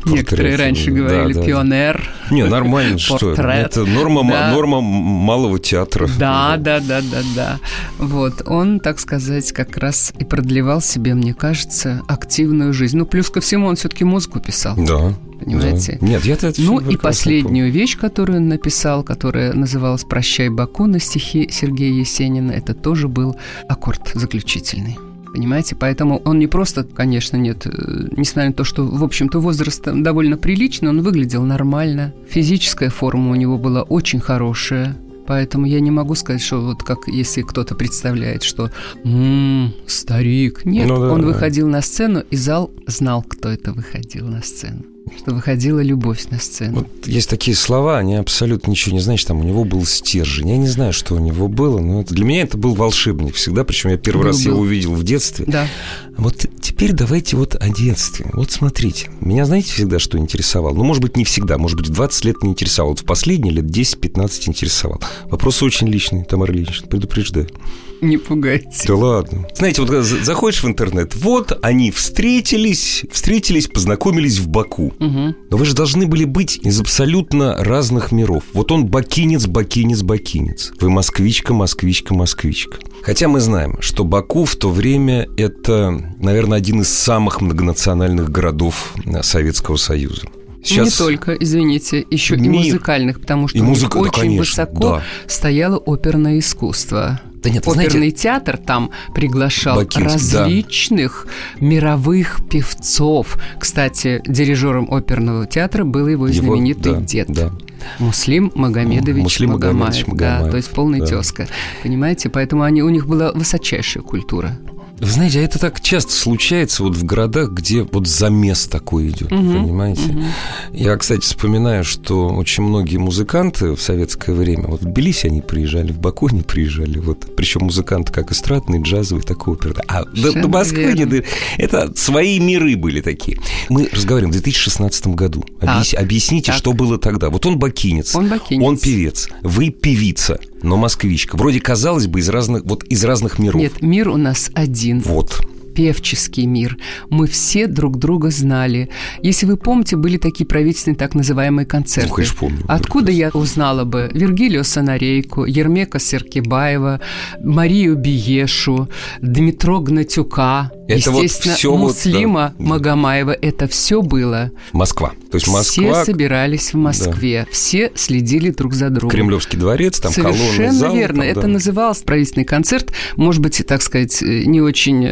некоторые 0.05 0.56
раньше 0.56 0.90
говорили, 0.90 1.32
да, 1.32 1.40
да. 1.40 1.46
пионер. 1.46 2.11
Не, 2.31 2.44
нормально, 2.44 2.99
что? 2.99 3.32
Это 3.32 3.84
норма, 3.84 4.23
Да. 4.28 4.52
норма 4.52 4.81
малого 4.81 5.58
театра. 5.58 6.08
Да, 6.19 6.56
да, 6.58 6.81
да, 6.81 7.00
да, 7.00 7.23
да. 7.34 7.58
Вот, 7.99 8.43
он, 8.46 8.81
так 8.81 8.99
сказать, 9.00 9.52
как 9.52 9.76
раз 9.76 10.12
и 10.19 10.25
продлевал 10.25 10.81
себе, 10.81 11.14
мне 11.14 11.34
кажется, 11.34 12.02
активную 12.08 12.73
жизнь. 12.73 12.99
Ну, 12.99 13.06
плюс 13.06 13.31
ко 13.31 13.40
всему, 13.40 13.67
он 13.67 13.76
все-таки 13.76 14.05
музыку 14.05 14.40
писал. 14.40 14.76
Да. 14.76 15.14
Понимаете? 15.38 15.99
да. 16.00 16.06
Нет, 16.06 16.25
я-то 16.25 16.49
это 16.49 16.61
Ну 16.62 16.81
и 16.81 16.96
последнюю 16.96 17.70
вещь, 17.70 17.99
которую 17.99 18.38
он 18.38 18.49
написал, 18.49 19.02
которая 19.02 19.52
называлась 19.52 20.05
«Прощай, 20.05 20.49
Баку» 20.49 20.87
на 20.87 20.99
стихи 20.99 21.49
Сергея 21.50 21.93
Есенина, 21.93 22.52
это 22.52 22.75
тоже 22.75 23.08
был 23.08 23.37
аккорд 23.69 24.12
заключительный. 24.14 24.99
Понимаете, 25.36 25.76
поэтому 25.76 26.22
он 26.24 26.38
не 26.38 26.46
просто, 26.46 26.82
конечно, 26.82 27.36
нет, 27.36 27.66
э, 27.66 28.08
несмотря 28.16 28.48
на 28.48 28.54
то, 28.54 28.64
что, 28.64 28.86
в 28.86 29.04
общем-то, 29.04 29.38
возраст 29.38 29.82
довольно 29.84 30.38
приличный, 30.38 30.88
он 30.88 31.02
выглядел 31.02 31.42
нормально, 31.42 32.14
физическая 32.26 32.88
форма 32.88 33.32
у 33.32 33.34
него 33.34 33.58
была 33.58 33.82
очень 33.82 34.18
хорошая, 34.18 34.96
Поэтому 35.26 35.66
я 35.66 35.80
не 35.80 35.90
могу 35.90 36.14
сказать, 36.14 36.40
что 36.40 36.60
вот 36.60 36.84
как 36.84 37.08
если 37.08 37.42
кто-то 37.42 37.74
представляет, 37.74 38.44
что 38.44 38.70
«М, 39.04 39.74
старик. 39.84 40.64
Нет, 40.64 40.88
Ну 40.88 41.00
да, 41.00 41.12
он 41.12 41.20
да. 41.22 41.26
выходил 41.26 41.66
на 41.68 41.82
сцену, 41.82 42.22
и 42.30 42.36
зал 42.36 42.70
знал, 42.86 43.22
кто 43.22 43.48
это 43.48 43.72
выходил 43.72 44.28
на 44.28 44.40
сцену. 44.40 44.84
Что 45.16 45.34
выходила 45.34 45.80
любовь 45.80 46.26
на 46.30 46.40
сцену. 46.40 46.80
Вот 46.80 47.06
есть 47.06 47.30
такие 47.30 47.56
слова, 47.56 47.98
они 47.98 48.16
абсолютно 48.16 48.70
ничего 48.70 48.94
не 48.94 49.00
значат. 49.00 49.28
Там 49.28 49.40
у 49.40 49.44
него 49.44 49.64
был 49.64 49.84
стержень. 49.86 50.48
Я 50.48 50.56
не 50.56 50.66
знаю, 50.66 50.92
что 50.92 51.14
у 51.14 51.18
него 51.18 51.46
было, 51.46 51.78
но 51.78 52.00
это, 52.00 52.12
для 52.12 52.24
меня 52.24 52.42
это 52.42 52.58
был 52.58 52.74
волшебник 52.74 53.34
всегда. 53.34 53.64
Причем 53.64 53.90
я 53.90 53.98
первый 53.98 54.22
Был, 54.22 54.28
раз 54.28 54.40
его 54.40 54.58
увидел 54.58 54.94
в 54.94 55.04
детстве. 55.04 55.44
Да. 55.46 55.68
Вот 56.16 56.46
теперь 56.60 56.92
давайте 56.92 57.36
вот 57.36 57.54
о 57.54 57.68
детстве. 57.68 58.26
Вот 58.32 58.50
смотрите. 58.50 59.10
Меня 59.20 59.44
знаете 59.44 59.72
всегда, 59.72 59.98
что 59.98 60.18
интересовало? 60.18 60.74
Ну, 60.74 60.82
может 60.84 61.02
быть, 61.02 61.16
не 61.16 61.24
всегда. 61.24 61.56
Может 61.56 61.78
быть, 61.78 61.88
в 61.88 61.92
20 61.92 62.24
лет 62.24 62.42
не 62.42 62.50
интересовал. 62.50 62.90
Вот 62.90 63.00
в 63.00 63.04
последние 63.04 63.52
лет 63.52 63.66
10-15 63.66 64.48
интересовал. 64.48 65.00
Вопрос 65.26 65.62
очень 65.62 65.86
личный, 65.88 66.25
Тамара 66.25 66.52
Ильинична, 66.52 66.88
предупреждаю. 66.88 67.48
Не 68.00 68.16
пугайте. 68.18 68.86
Да 68.86 68.94
ладно. 68.94 69.46
Знаете, 69.54 69.80
вот 69.82 69.90
когда 69.90 70.02
за- 70.04 70.24
заходишь 70.24 70.62
в 70.62 70.66
интернет, 70.66 71.14
вот 71.14 71.58
они 71.62 71.90
встретились, 71.90 73.04
встретились, 73.10 73.68
познакомились 73.68 74.38
в 74.38 74.48
Баку. 74.48 74.92
Мгм. 74.98 75.36
Но 75.50 75.56
вы 75.56 75.64
же 75.64 75.74
должны 75.74 76.06
были 76.06 76.24
быть 76.24 76.58
из 76.62 76.80
абсолютно 76.80 77.56
разных 77.62 78.12
миров. 78.12 78.42
Вот 78.52 78.72
он 78.72 78.86
бакинец, 78.86 79.46
бакинец, 79.46 80.02
бакинец. 80.02 80.72
Вы 80.80 80.90
москвичка, 80.90 81.54
москвичка, 81.54 82.14
москвичка. 82.14 82.78
Хотя 83.02 83.28
мы 83.28 83.40
знаем, 83.40 83.76
что 83.80 84.04
Баку 84.04 84.44
в 84.44 84.56
то 84.56 84.68
время 84.70 85.28
это, 85.36 85.90
наверное, 86.18 86.58
один 86.58 86.80
из 86.80 86.88
самых 86.88 87.40
многонациональных 87.40 88.30
городов 88.30 88.92
э, 89.04 89.22
Советского 89.22 89.76
Союза. 89.76 90.22
Не 90.70 90.90
только, 90.90 91.32
извините, 91.35 92.04
еще 92.11 92.35
и 92.37 92.40
Мир. 92.40 92.64
музыкальных, 92.64 93.20
потому 93.20 93.49
что 93.49 93.58
И 93.58 93.61
музыка, 93.62 93.94
да, 93.94 94.00
очень 94.00 94.12
конечно, 94.12 94.38
высоко 94.40 94.88
да. 94.96 95.02
стояло 95.26 95.76
оперное 95.76 96.38
искусство. 96.38 97.20
Да 97.42 97.50
нет, 97.50 97.66
Оперный 97.68 97.90
знаете, 97.90 98.16
театр 98.16 98.56
там 98.56 98.90
приглашал 99.14 99.76
Бакинский, 99.76 100.32
да. 100.32 100.40
различных 100.44 101.26
мировых 101.61 102.40
певцов. 102.50 103.38
Кстати, 103.61 104.20
дирижером 104.26 104.92
оперного 104.92 105.46
театра 105.46 105.85
был 105.85 106.08
его, 106.08 106.26
его- 106.26 106.35
знаменитый 106.46 106.94
да, 106.94 107.00
дед. 107.00 107.28
да. 107.28 107.52
Муслим 108.00 108.50
Магомедович 108.56 109.23
Муслим 109.23 109.50
Магомаев. 109.52 109.76
Магомедович 109.78 110.06
Магомаев, 110.08 110.44
Да, 110.46 110.50
то 110.50 110.56
есть 110.56 110.70
полный 110.70 111.00
да. 111.00 111.06
тезка. 111.06 111.46
Понимаете? 111.85 112.30
Поэтому 112.30 112.62
они, 112.62 112.82
у 112.82 112.88
них 112.88 113.06
была 113.06 113.30
высочайшая 113.32 114.02
культура. 114.02 114.58
Вы 114.98 115.06
знаете, 115.10 115.40
а 115.40 115.42
это 115.42 115.58
так 115.58 115.80
часто 115.82 116.12
случается 116.12 116.82
вот 116.82 116.96
в 116.96 117.04
городах, 117.04 117.50
где 117.50 117.82
вот 117.82 118.06
замес 118.06 118.66
такой 118.66 119.08
идет, 119.08 119.30
Мгм, 119.30 119.62
понимаете? 119.62 120.00
мгм. 120.12 120.24
Я, 120.72 120.96
кстати, 120.96 121.20
вспоминаю, 121.20 121.84
что 121.84 122.28
очень 122.28 122.62
многие 122.62 122.96
музыканты 122.96 123.72
в 123.76 123.80
советское 123.82 124.32
время, 124.32 124.68
вот 124.68 124.80
в 124.80 124.84
Тбилиси 124.86 125.26
они 125.26 125.42
приезжали, 125.42 125.92
в 125.92 125.98
Баку 125.98 126.28
они 126.28 126.40
приезжали, 126.42 126.98
вот, 126.98 127.26
причем 127.36 127.64
музыканты 127.64 128.10
как 128.10 128.32
эстрадные, 128.32 128.80
джазовые, 128.80 129.22
такой 129.22 129.54
оперный. 129.54 129.82
А 129.86 130.04
до, 130.06 130.32
до 130.32 130.48
Москвы 130.48 130.84
не 130.94 131.04
верно. 131.04 131.16
до- 131.18 131.24
это 131.58 131.92
свои 131.94 132.40
миры 132.40 132.74
были 132.76 133.02
такие. 133.02 133.38
Мы 133.68 133.88
разговариваем 133.92 134.30
в 134.30 134.40
2016 134.40 135.08
году. 135.08 135.44
Объяс- 135.60 135.90
Так, 135.90 136.00
объясните, 136.00 136.52
так. 136.52 136.56
что 136.58 136.72
было 136.72 136.96
тогда. 136.98 137.28
Вот 137.28 137.44
он 137.44 137.58
бакинец, 137.58 138.14
Он 138.14 138.28
бакинец. 138.28 138.64
он 138.66 138.78
певец, 138.78 139.28
вы 139.42 139.68
певица, 139.68 140.38
но 140.62 140.76
москвичка. 140.76 141.36
Вроде 141.36 141.60
казалось 141.60 142.06
бы 142.06 142.20
из 142.20 142.28
разных, 142.28 142.64
вот 142.64 142.84
из 142.84 143.04
разных 143.04 143.38
миров. 143.38 143.60
Нет, 143.60 143.82
мир 143.82 144.08
у 144.08 144.16
нас 144.16 144.50
один. 144.54 145.00
Вот. 145.00 145.40
Певческий 145.76 146.47
мир. 146.47 146.78
Мы 147.11 147.26
все 147.26 147.66
друг 147.66 147.99
друга 147.99 148.30
знали. 148.30 148.88
Если 149.23 149.45
вы 149.45 149.59
помните, 149.59 149.97
были 149.97 150.16
такие 150.16 150.47
правительственные 150.47 150.97
так 150.97 151.14
называемые 151.14 151.66
концерты. 151.66 152.09
Ну, 152.09 152.14
конечно, 152.14 152.37
помню. 152.40 152.59
Откуда 152.66 153.12
я 153.12 153.28
узнала 153.35 153.85
бы 153.85 154.11
Вергилию 154.12 154.64
Санарейку, 154.64 155.45
Ермека 155.45 155.99
Серкибаева, 155.99 157.00
Марию 157.45 157.95
Биешу, 157.97 158.88
Дмитро 159.21 159.80
Гнатюка, 159.80 160.73
Это 160.88 161.11
вот 161.11 161.25
естественно, 161.25 161.75
вот, 161.75 161.88
Муслима 161.88 162.54
да. 162.59 162.64
Магомаева. 162.64 163.33
Это 163.33 163.68
все 163.68 164.00
было. 164.00 164.50
Москва. 164.73 165.11
То 165.30 165.37
есть 165.37 165.47
Все 165.47 165.52
Москва, 165.52 166.04
собирались 166.04 166.73
в 166.73 166.78
Москве, 166.78 167.47
все 167.50 167.92
следили 167.95 168.50
друг 168.50 168.73
за 168.73 168.88
другом. 168.88 169.11
Кремлевский 169.11 169.59
дворец, 169.59 170.00
там 170.00 170.12
колонны, 170.12 170.38
Совершенно 170.38 170.73
зал, 170.73 170.95
верно. 170.95 171.23
там, 171.23 171.30
Это 171.30 171.40
да. 171.42 171.49
назывался 171.49 172.04
правительственный 172.04 172.47
концерт. 172.47 172.92
Может 173.16 173.42
быть, 173.42 173.62
так 173.66 173.83
сказать, 173.83 174.23
не 174.23 174.62
очень 174.62 175.04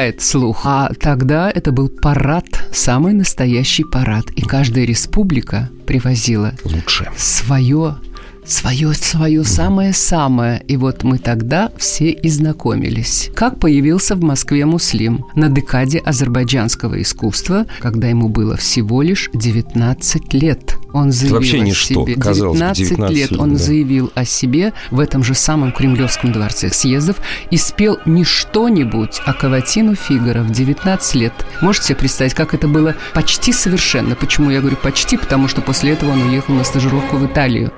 ласкает 0.00 0.22
слух. 0.22 0.62
А 0.64 0.90
тогда 0.98 1.50
это 1.50 1.72
был 1.72 1.88
парад, 1.88 2.46
самый 2.72 3.12
настоящий 3.12 3.84
парад. 3.84 4.30
И 4.36 4.42
каждая 4.42 4.84
республика 4.84 5.68
привозила 5.86 6.52
Лучше. 6.64 7.10
свое 7.16 7.96
свое, 8.46 8.94
свое 8.94 9.44
самое-самое. 9.44 10.62
И 10.66 10.76
вот 10.76 11.04
мы 11.04 11.18
тогда 11.18 11.70
все 11.76 12.10
и 12.10 12.28
знакомились. 12.28 13.30
Как 13.34 13.60
появился 13.60 14.16
в 14.16 14.22
Москве 14.22 14.64
Муслим 14.64 15.26
на 15.36 15.48
декаде 15.48 15.98
азербайджанского 15.98 17.00
искусства, 17.00 17.66
когда 17.78 18.08
ему 18.08 18.28
было 18.28 18.56
всего 18.56 19.02
лишь 19.02 19.30
19 19.34 20.34
лет. 20.34 20.79
Он 20.92 21.12
заявил 21.12 21.36
Это 21.36 21.44
вообще 21.44 21.60
ничто, 21.60 22.02
о 22.02 22.06
себе. 22.06 22.14
казалось 22.16 22.58
19, 22.58 22.88
19 22.88 23.16
лет, 23.16 23.32
он 23.40 23.52
да. 23.52 23.58
заявил 23.58 24.12
о 24.14 24.24
себе 24.24 24.72
в 24.90 25.00
этом 25.00 25.22
же 25.22 25.34
самом 25.34 25.72
Кремлевском 25.72 26.32
дворце 26.32 26.70
съездов 26.70 27.16
и 27.50 27.56
спел 27.56 27.98
не 28.06 28.24
что-нибудь, 28.24 29.20
а 29.24 29.32
Каватину 29.32 29.94
Фигара 29.94 30.42
в 30.42 30.50
19 30.50 31.14
лет. 31.14 31.32
Можете 31.62 31.88
себе 31.88 31.96
представить, 31.96 32.34
как 32.34 32.54
это 32.54 32.68
было 32.68 32.94
почти 33.14 33.52
совершенно? 33.52 34.14
Почему 34.14 34.50
я 34.50 34.60
говорю 34.60 34.76
почти? 34.76 35.16
Потому 35.16 35.48
что 35.48 35.60
после 35.60 35.92
этого 35.92 36.10
он 36.10 36.22
уехал 36.22 36.54
на 36.54 36.64
стажировку 36.64 37.16
в 37.16 37.26
Италию. 37.26 37.72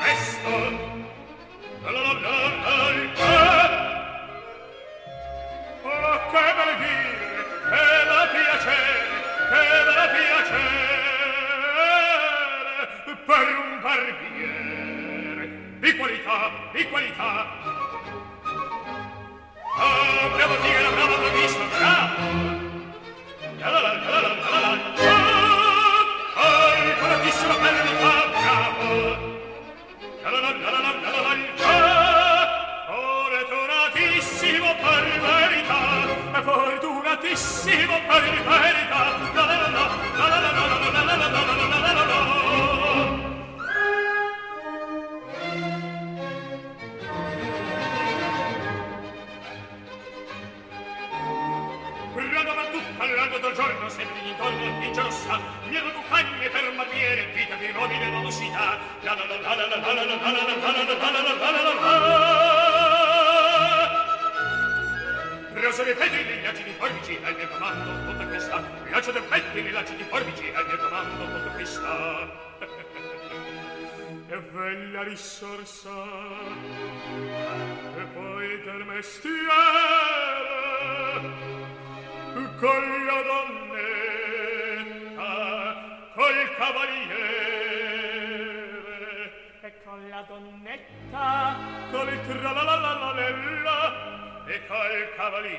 Presto, 0.00 0.89
bella 74.52 75.02
risorsa 75.02 75.90
e 77.96 78.02
poi 78.14 78.62
del 78.62 78.84
mestiere 78.86 79.50
con 82.60 83.06
la 83.06 83.22
donnetta 83.22 83.70
col 86.14 86.54
cavaliere. 86.56 87.38
E 89.62 89.72
con 89.82 90.08
la 90.08 90.24
donnetta 90.28 91.56
col 91.90 92.20
tralalalala 92.26 93.14
e 94.46 94.66
col 94.66 95.14
cavaliere. 95.16 95.58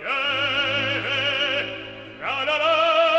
La 2.20 2.44
la 2.44 2.58
la. 2.58 3.11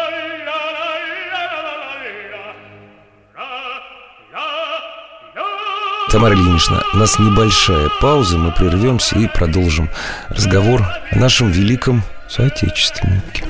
Тамара 6.22 6.36
Ильинична, 6.36 6.84
у 6.94 6.98
нас 6.98 7.18
небольшая 7.18 7.90
пауза, 8.00 8.38
мы 8.38 8.52
прервемся 8.52 9.18
и 9.18 9.26
продолжим 9.26 9.90
разговор 10.28 10.80
о 11.10 11.18
нашем 11.18 11.50
великом 11.50 12.04
соотечественнике. 12.28 13.44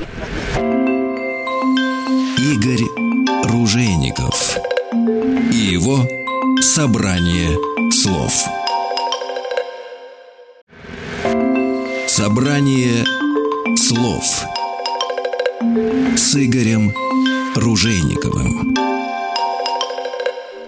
Игорь 2.39 2.87
Ружейников 3.45 4.57
и 5.53 5.55
его 5.55 6.09
собрание 6.63 7.51
слов. 7.91 8.33
Собрание 12.07 13.05
слов 13.77 14.25
с 16.17 16.37
Игорем 16.37 16.91
Ружейниковым. 17.55 18.92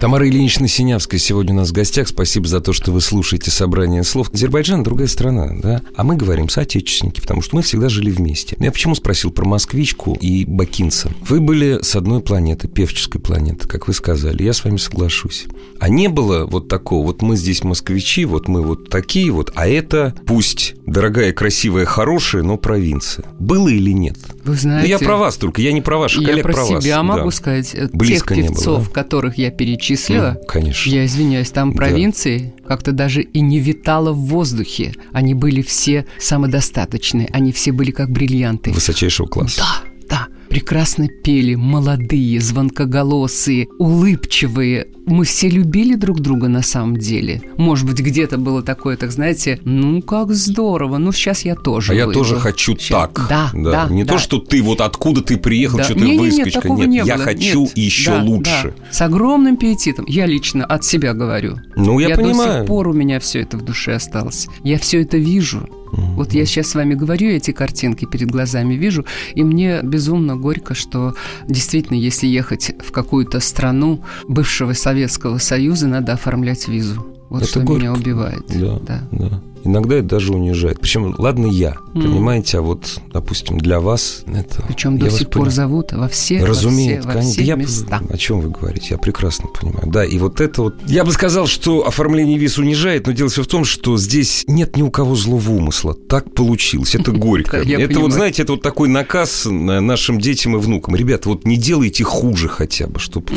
Тамара 0.04 0.28
Ильинична 0.28 0.68
Синявская 0.68 1.18
сегодня 1.18 1.54
у 1.54 1.56
нас 1.56 1.70
в 1.70 1.72
гостях. 1.72 2.08
Спасибо 2.08 2.46
за 2.46 2.60
то, 2.60 2.74
что 2.74 2.92
вы 2.92 3.00
слушаете 3.00 3.50
собрание 3.50 4.04
слов. 4.04 4.28
Азербайджан– 4.34 4.82
другая 4.84 5.08
страна, 5.08 5.56
да? 5.62 5.80
А 5.96 6.04
мы 6.04 6.14
говорим 6.16 6.50
соотечественники, 6.50 7.22
потому 7.22 7.40
что 7.40 7.56
мы 7.56 7.62
всегда 7.62 7.88
жили 7.88 8.10
вместе. 8.10 8.54
Я 8.60 8.70
почему 8.70 8.94
спросил 8.94 9.30
про 9.30 9.46
москвичку 9.46 10.12
и 10.20 10.44
бакинца? 10.44 11.10
Вы 11.26 11.40
были 11.40 11.78
с 11.80 11.96
одной 11.96 12.20
планеты, 12.20 12.68
певческой 12.68 13.18
планеты, 13.18 13.66
как 13.66 13.88
вы 13.88 13.94
сказали. 13.94 14.42
Я 14.42 14.52
с 14.52 14.62
вами 14.62 14.76
соглашусь. 14.76 15.46
А 15.80 15.88
не 15.88 16.08
было 16.08 16.44
вот 16.44 16.68
такого, 16.68 17.06
вот 17.06 17.22
мы 17.22 17.38
здесь 17.38 17.64
москвичи, 17.64 18.26
вот 18.26 18.46
мы 18.46 18.60
вот 18.60 18.90
такие 18.90 19.30
вот, 19.30 19.52
а 19.54 19.66
это 19.66 20.14
пусть 20.26 20.74
дорогая, 20.84 21.32
красивая, 21.32 21.86
хорошая, 21.86 22.42
но 22.42 22.58
провинция. 22.58 23.24
Было 23.38 23.68
или 23.68 23.92
нет? 23.92 24.18
Вы 24.44 24.52
Ну, 24.52 24.58
знаете... 24.58 24.88
я 24.90 24.98
про 24.98 25.16
вас 25.16 25.36
только, 25.36 25.62
я 25.62 25.72
не 25.72 25.80
про 25.80 25.96
ваших 25.98 26.20
Я 26.22 26.28
коллег, 26.28 26.42
про 26.44 26.52
про 26.52 26.64
вас. 26.66 26.84
себя 26.84 27.02
могу 27.02 27.30
да. 27.30 27.36
сказать. 27.36 27.74
э, 27.74 27.88
Близко 27.92 28.34
Тех 28.34 28.44
было, 28.46 28.54
певцов, 28.54 28.86
да? 28.88 28.92
которых 28.94 29.38
я 29.38 29.50
перечислила, 29.50 30.36
Ну, 30.40 30.46
конечно. 30.46 30.90
я 30.90 31.04
извиняюсь, 31.06 31.50
там 31.50 31.72
Да. 31.72 31.76
провинции 31.78 32.52
как-то 32.66 32.92
даже 32.92 33.22
и 33.22 33.40
не 33.40 33.58
витало 33.58 34.12
в 34.12 34.18
воздухе. 34.26 34.94
Они 35.12 35.34
были 35.34 35.62
все 35.62 36.06
самодостаточные, 36.18 37.28
они 37.32 37.52
все 37.52 37.72
были 37.72 37.90
как 37.90 38.10
бриллианты. 38.10 38.70
Высочайшего 38.72 39.26
класса. 39.26 39.60
Да, 39.60 39.82
да. 40.08 40.28
Прекрасно 40.48 41.08
пели, 41.08 41.56
молодые, 41.56 42.40
звонкоголосые, 42.40 43.66
улыбчивые. 43.78 44.86
Мы 45.06 45.24
все 45.24 45.48
любили 45.48 45.96
друг 45.96 46.20
друга 46.20 46.48
на 46.48 46.62
самом 46.62 46.96
деле. 46.96 47.42
Может 47.58 47.86
быть, 47.86 47.98
где-то 48.00 48.38
было 48.38 48.62
такое, 48.62 48.96
так 48.96 49.10
знаете, 49.10 49.60
ну 49.64 50.00
как 50.00 50.32
здорово, 50.32 50.98
ну 50.98 51.12
сейчас 51.12 51.44
я 51.44 51.54
тоже 51.56 51.92
А 51.92 51.94
я 51.94 52.06
выйду. 52.06 52.20
тоже 52.20 52.36
хочу 52.36 52.76
Щас- 52.78 52.88
так. 53.12 53.26
Да, 53.28 53.50
да. 53.52 53.88
Не 53.90 54.04
да. 54.04 54.14
то, 54.14 54.18
что 54.18 54.38
ты 54.38 54.62
вот 54.62 54.80
откуда 54.80 55.22
ты 55.22 55.36
приехал, 55.36 55.78
Да. 55.78 55.84
что 55.84 55.94
ты 55.94 56.00
Не-не-не, 56.00 56.18
выскочка. 56.44 56.60
такого 56.62 56.78
Нет, 56.82 56.88
не 56.88 56.96
я 56.98 57.16
было. 57.16 57.24
хочу 57.24 57.60
Нет. 57.62 57.76
еще 57.76 58.10
Да, 58.12 58.22
лучше. 58.22 58.74
да. 58.78 58.92
С 58.92 59.00
огромным 59.02 59.56
пиететом. 59.56 60.04
Я 60.08 60.26
лично 60.26 60.64
от 60.64 60.84
себя 60.84 61.14
говорю. 61.14 61.58
Ну, 61.76 61.98
я 61.98 62.14
до 62.14 62.22
понимаю. 62.22 62.60
сих 62.60 62.66
пор 62.68 62.88
у 62.88 62.92
меня 62.92 63.18
все 63.20 63.40
это 63.40 63.56
в 63.58 63.62
душе 63.64 63.94
осталось. 63.94 64.46
Я 64.62 64.78
все 64.78 65.02
это 65.02 65.18
вижу. 65.18 65.68
Вот 66.16 66.32
я 66.32 66.44
сейчас 66.46 66.68
с 66.68 66.74
вами 66.74 66.94
говорю, 66.94 67.28
эти 67.28 67.50
картинки 67.50 68.04
перед 68.04 68.30
глазами 68.30 68.74
вижу, 68.74 69.04
и 69.34 69.42
мне 69.42 69.80
безумно 69.82 70.36
горько, 70.36 70.74
что 70.74 71.14
действительно, 71.48 71.96
если 71.96 72.26
ехать 72.26 72.72
в 72.84 72.92
какую-то 72.92 73.40
страну 73.40 74.02
бывшего 74.28 74.72
Советского 74.72 75.38
Союза, 75.38 75.88
надо 75.88 76.12
оформлять 76.12 76.68
визу. 76.68 77.06
Вот 77.34 77.42
Это 77.42 77.50
что 77.50 77.60
горько. 77.60 77.80
меня 77.82 77.92
убивает. 77.92 78.44
Да, 78.48 78.78
Да. 78.86 79.08
да. 79.12 79.42
Иногда 79.66 79.94
это 79.96 80.08
даже 80.08 80.34
унижает. 80.34 80.78
Причем, 80.78 81.14
ладно 81.16 81.46
я, 81.46 81.76
понимаете, 81.94 82.58
а 82.58 82.60
вот, 82.60 83.00
допустим, 83.14 83.56
для 83.56 83.80
вас 83.80 84.22
это... 84.26 84.60
Причем 84.68 84.98
до 84.98 85.08
сих 85.08 85.30
пор 85.30 85.44
понимаю. 85.46 85.50
зовут 85.52 85.92
во 85.94 86.06
все, 86.08 86.44
Разумеется, 86.44 87.08
во 87.08 87.12
все, 87.14 87.20
во 87.22 87.32
все 87.32 87.42
я, 87.44 87.54
места. 87.54 88.02
О 88.10 88.16
чем 88.18 88.40
вы 88.42 88.50
говорите? 88.50 88.88
Я 88.90 88.98
прекрасно 88.98 89.48
понимаю. 89.58 89.86
Да, 89.90 90.04
и 90.04 90.18
вот 90.18 90.42
это 90.42 90.60
вот... 90.60 90.74
Я 90.86 91.02
бы 91.02 91.12
сказал, 91.12 91.46
что 91.46 91.86
оформление 91.86 92.36
виз 92.36 92.58
унижает, 92.58 93.06
но 93.06 93.14
дело 93.14 93.30
все 93.30 93.42
в 93.42 93.46
том, 93.46 93.64
что 93.64 93.96
здесь 93.96 94.44
нет 94.46 94.76
ни 94.76 94.82
у 94.82 94.90
кого 94.90 95.14
злого 95.14 95.52
умысла. 95.52 95.94
Так 95.94 96.34
получилось. 96.34 96.94
Это 96.94 97.10
горько. 97.12 97.56
Это 97.56 98.00
вот, 98.00 98.12
знаете, 98.12 98.42
это 98.42 98.52
вот 98.52 98.60
такой 98.62 98.88
наказ 98.90 99.46
на- 99.46 99.80
нашим 99.80 100.20
детям 100.20 100.56
и 100.56 100.60
внукам. 100.60 100.94
Ребята, 100.94 101.30
вот 101.30 101.46
не 101.46 101.56
делайте 101.56 102.04
хуже 102.04 102.48
хотя 102.48 102.86
бы, 102.86 103.00
чтобы... 103.00 103.28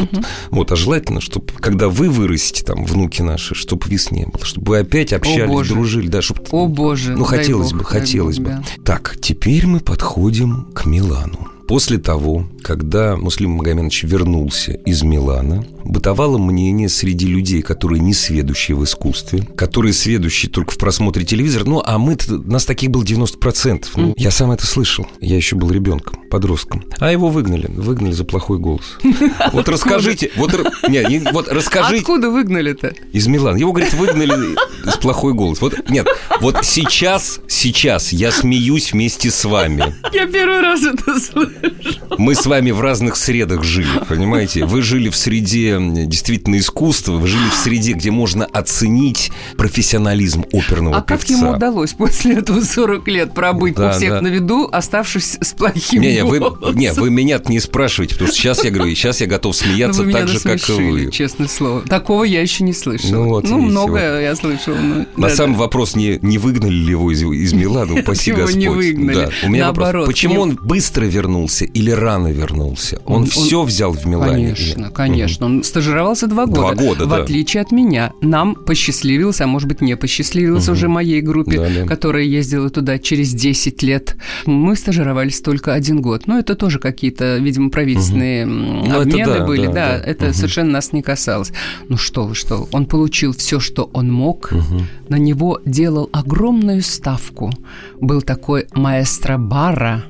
Вот, 0.51 0.73
а 0.73 0.75
желательно, 0.75 1.21
чтобы, 1.21 1.45
когда 1.61 1.87
вы 1.87 2.09
вырастете, 2.09 2.65
там, 2.65 2.83
внуки 2.83 3.21
наши, 3.21 3.55
чтобы 3.55 3.86
виз 3.87 4.11
не 4.11 4.25
было, 4.25 4.43
чтобы 4.45 4.69
вы 4.71 4.77
опять 4.79 5.13
общались, 5.13 5.47
Боже. 5.49 5.73
дружили, 5.73 6.07
да, 6.07 6.21
чтобы... 6.21 6.41
О, 6.51 6.67
Боже, 6.67 7.15
Ну, 7.15 7.23
хотелось 7.23 7.71
бог, 7.71 7.79
бы, 7.79 7.85
хотелось 7.85 8.37
бог, 8.39 8.45
бы. 8.45 8.51
да. 8.51 8.63
Так, 8.83 9.17
теперь 9.21 9.65
мы 9.65 9.79
подходим 9.79 10.67
к 10.73 10.85
Милану. 10.85 11.47
После 11.67 11.97
того, 11.97 12.47
когда 12.63 13.17
Муслим 13.17 13.51
Магомедович 13.51 14.03
вернулся 14.03 14.71
из 14.71 15.03
Милана, 15.03 15.65
бытовало 15.83 16.37
мнение 16.37 16.87
среди 16.87 17.27
людей, 17.27 17.61
которые 17.61 17.99
не 17.99 18.13
сведущие 18.13 18.77
в 18.77 18.83
искусстве, 18.85 19.43
которые 19.57 19.91
сведущие 19.93 20.49
только 20.49 20.71
в 20.71 20.77
просмотре 20.77 21.25
телевизора, 21.25 21.65
ну, 21.65 21.81
а 21.85 21.97
мы 21.97 22.17
нас 22.29 22.65
таких 22.65 22.91
было 22.91 23.03
90%. 23.03 23.85
Ну, 23.97 24.13
я 24.17 24.31
сам 24.31 24.51
это 24.51 24.65
слышал. 24.65 25.07
Я 25.19 25.35
еще 25.35 25.57
был 25.57 25.69
ребенком, 25.69 26.21
подростком. 26.29 26.83
А 26.99 27.11
его 27.11 27.29
выгнали. 27.29 27.67
Выгнали 27.67 28.13
за 28.13 28.23
плохой 28.23 28.59
голос. 28.59 28.97
Вот 29.53 29.69
расскажите, 29.69 30.31
вот, 30.35 30.51
не, 30.87 31.31
вот 31.31 31.47
расскажите, 31.47 32.01
Откуда 32.01 32.29
выгнали-то? 32.29 32.93
из 33.11 33.27
Милана. 33.27 33.57
Его, 33.57 33.71
говорит, 33.71 33.93
выгнали 33.93 34.55
с 34.85 34.97
плохой 34.97 35.33
голос. 35.33 35.61
Вот 35.61 35.89
нет, 35.89 36.07
вот 36.41 36.63
сейчас, 36.63 37.39
сейчас 37.47 38.13
я 38.13 38.31
смеюсь 38.31 38.93
вместе 38.93 39.31
с 39.31 39.45
вами. 39.45 39.95
Я 40.13 40.27
первый 40.27 40.61
раз 40.61 40.83
это 40.83 41.19
слышу. 41.19 41.56
Мы 42.17 42.33
с 42.35 42.45
вами 42.45 42.71
в 42.71 42.81
разных 42.81 43.15
средах 43.15 43.63
жили, 43.63 43.87
понимаете? 44.07 44.65
Вы 44.65 44.81
жили 44.81 45.09
в 45.09 45.15
среде 45.15 45.77
действительно 45.79 46.57
искусства, 46.57 47.13
вы 47.13 47.27
жили 47.27 47.47
в 47.49 47.53
среде, 47.53 47.93
где 47.93 48.09
можно 48.11 48.45
оценить 48.45 49.31
профессионализм 49.57 50.45
оперного 50.51 50.97
А 50.97 51.01
как 51.01 51.19
певца. 51.19 51.33
ему 51.35 51.51
удалось 51.51 51.93
после 51.93 52.35
этого 52.37 52.61
40 52.61 53.07
лет 53.07 53.33
пробыть 53.33 53.75
Да, 53.75 53.89
у 53.89 53.91
всех 53.93 54.09
да. 54.11 54.21
на 54.21 54.27
виду, 54.27 54.67
оставшись 54.71 55.37
с 55.41 55.53
плохим 55.53 56.01
Не, 56.01 56.13
не, 56.15 56.23
вы, 56.23 56.39
не, 56.73 56.93
вы 56.93 57.09
меня 57.11 57.39
не 57.47 57.59
спрашиваете, 57.59 58.15
потому 58.15 58.29
что 58.29 58.37
сейчас 58.37 58.63
я 58.63 58.71
говорю, 58.71 58.95
сейчас 58.95 59.21
я 59.21 59.27
готов 59.27 59.55
Ну, 59.63 59.67
смеяться 59.71 60.03
так 60.11 60.27
же, 60.27 60.39
как 60.39 60.69
и 60.69 60.73
вы. 60.73 61.11
честное 61.11 61.47
слово. 61.47 61.81
Такого 61.81 62.23
я 62.23 62.41
еще 62.41 62.63
не 62.63 62.73
слышала. 62.73 63.11
Ну, 63.11 63.29
вот 63.29 63.43
видите, 63.43 63.61
многое 63.61 64.21
я 64.21 64.35
слышала. 64.35 64.75
ну, 64.77 65.05
На 65.17 65.27
да, 65.29 65.35
самом 65.35 65.53
да. 65.53 65.59
вопрос 65.59 65.95
не, 65.95 66.17
не 66.21 66.37
выгнали 66.37 66.73
ли 66.73 66.89
его 66.91 67.11
из, 67.11 67.21
из 67.23 67.53
Милана, 67.53 67.93
упаси 67.99 68.31
его 68.31 68.41
Господь. 68.41 68.57
не 68.59 68.69
выгнали. 68.69 69.15
Да. 69.15 69.29
У 69.43 69.49
меня 69.49 69.65
Наоборот, 69.65 69.93
вопрос, 70.01 70.07
почему 70.07 70.41
он 70.41 70.55
быстро 70.61 71.05
вернулся 71.05 71.46
или 71.65 71.91
рано 71.91 72.27
вернулся? 72.27 73.01
Он, 73.05 73.15
Он- 73.15 73.21
он- 73.23 73.27
все 73.27 73.63
взял 73.63 73.91
в 73.91 74.05
Милане? 74.05 74.33
Конечно, 74.53 74.89
конечно. 74.91 75.45
Он 75.45 75.63
стажировался 75.63 76.27
два 76.27 76.45
года. 76.45 76.57
Два 76.61 76.75
года, 76.75 77.05
В 77.05 77.09
да. 77.09 77.17
отличие 77.23 77.61
от 77.61 77.71
меня. 77.71 78.13
Нам 78.21 78.55
посчастливилось, 78.55 79.41
а 79.41 79.47
может 79.47 79.67
быть 79.67 79.81
не 79.81 79.95
посчастливилось 79.95 80.69
уже 80.69 80.87
моей 80.87 81.21
группе, 81.21 81.57
Да, 81.57 81.67
да. 81.81 81.85
которая 81.87 82.23
ездила 82.23 82.69
туда 82.69 82.99
через 82.99 83.33
10 83.33 83.83
лет. 83.83 84.15
Мы 84.45 84.75
стажировались 84.75 85.41
только 85.41 85.73
один 85.73 86.01
год. 86.01 86.27
Но 86.27 86.39
это 86.39 86.55
тоже 86.55 86.79
какие-то, 86.79 87.37
видимо, 87.37 87.69
правительственные 87.69 88.43
м, 88.43 88.79
Ну, 88.79 88.85
это 88.85 89.01
обмены 89.01 89.25
да, 89.39 89.45
были. 89.45 89.65
да, 89.67 89.73
Да, 89.73 89.87
да. 89.99 90.03
это 90.05 90.33
совершенно 90.33 90.71
нас 90.71 90.93
не 90.93 91.01
касалось. 91.01 91.51
Ну 91.89 91.97
что 91.97 92.25
вы, 92.25 92.35
что? 92.35 92.67
Он 92.71 92.85
получил 92.85 93.33
все, 93.33 93.59
что 93.59 93.89
он 93.93 94.11
мог. 94.11 94.51
На 95.09 95.15
него 95.17 95.59
делал 95.65 96.09
огромную 96.11 96.81
ставку. 96.81 97.51
Был 98.01 98.21
такой 98.21 98.67
маэстро 98.73 99.37
Бара, 99.37 100.03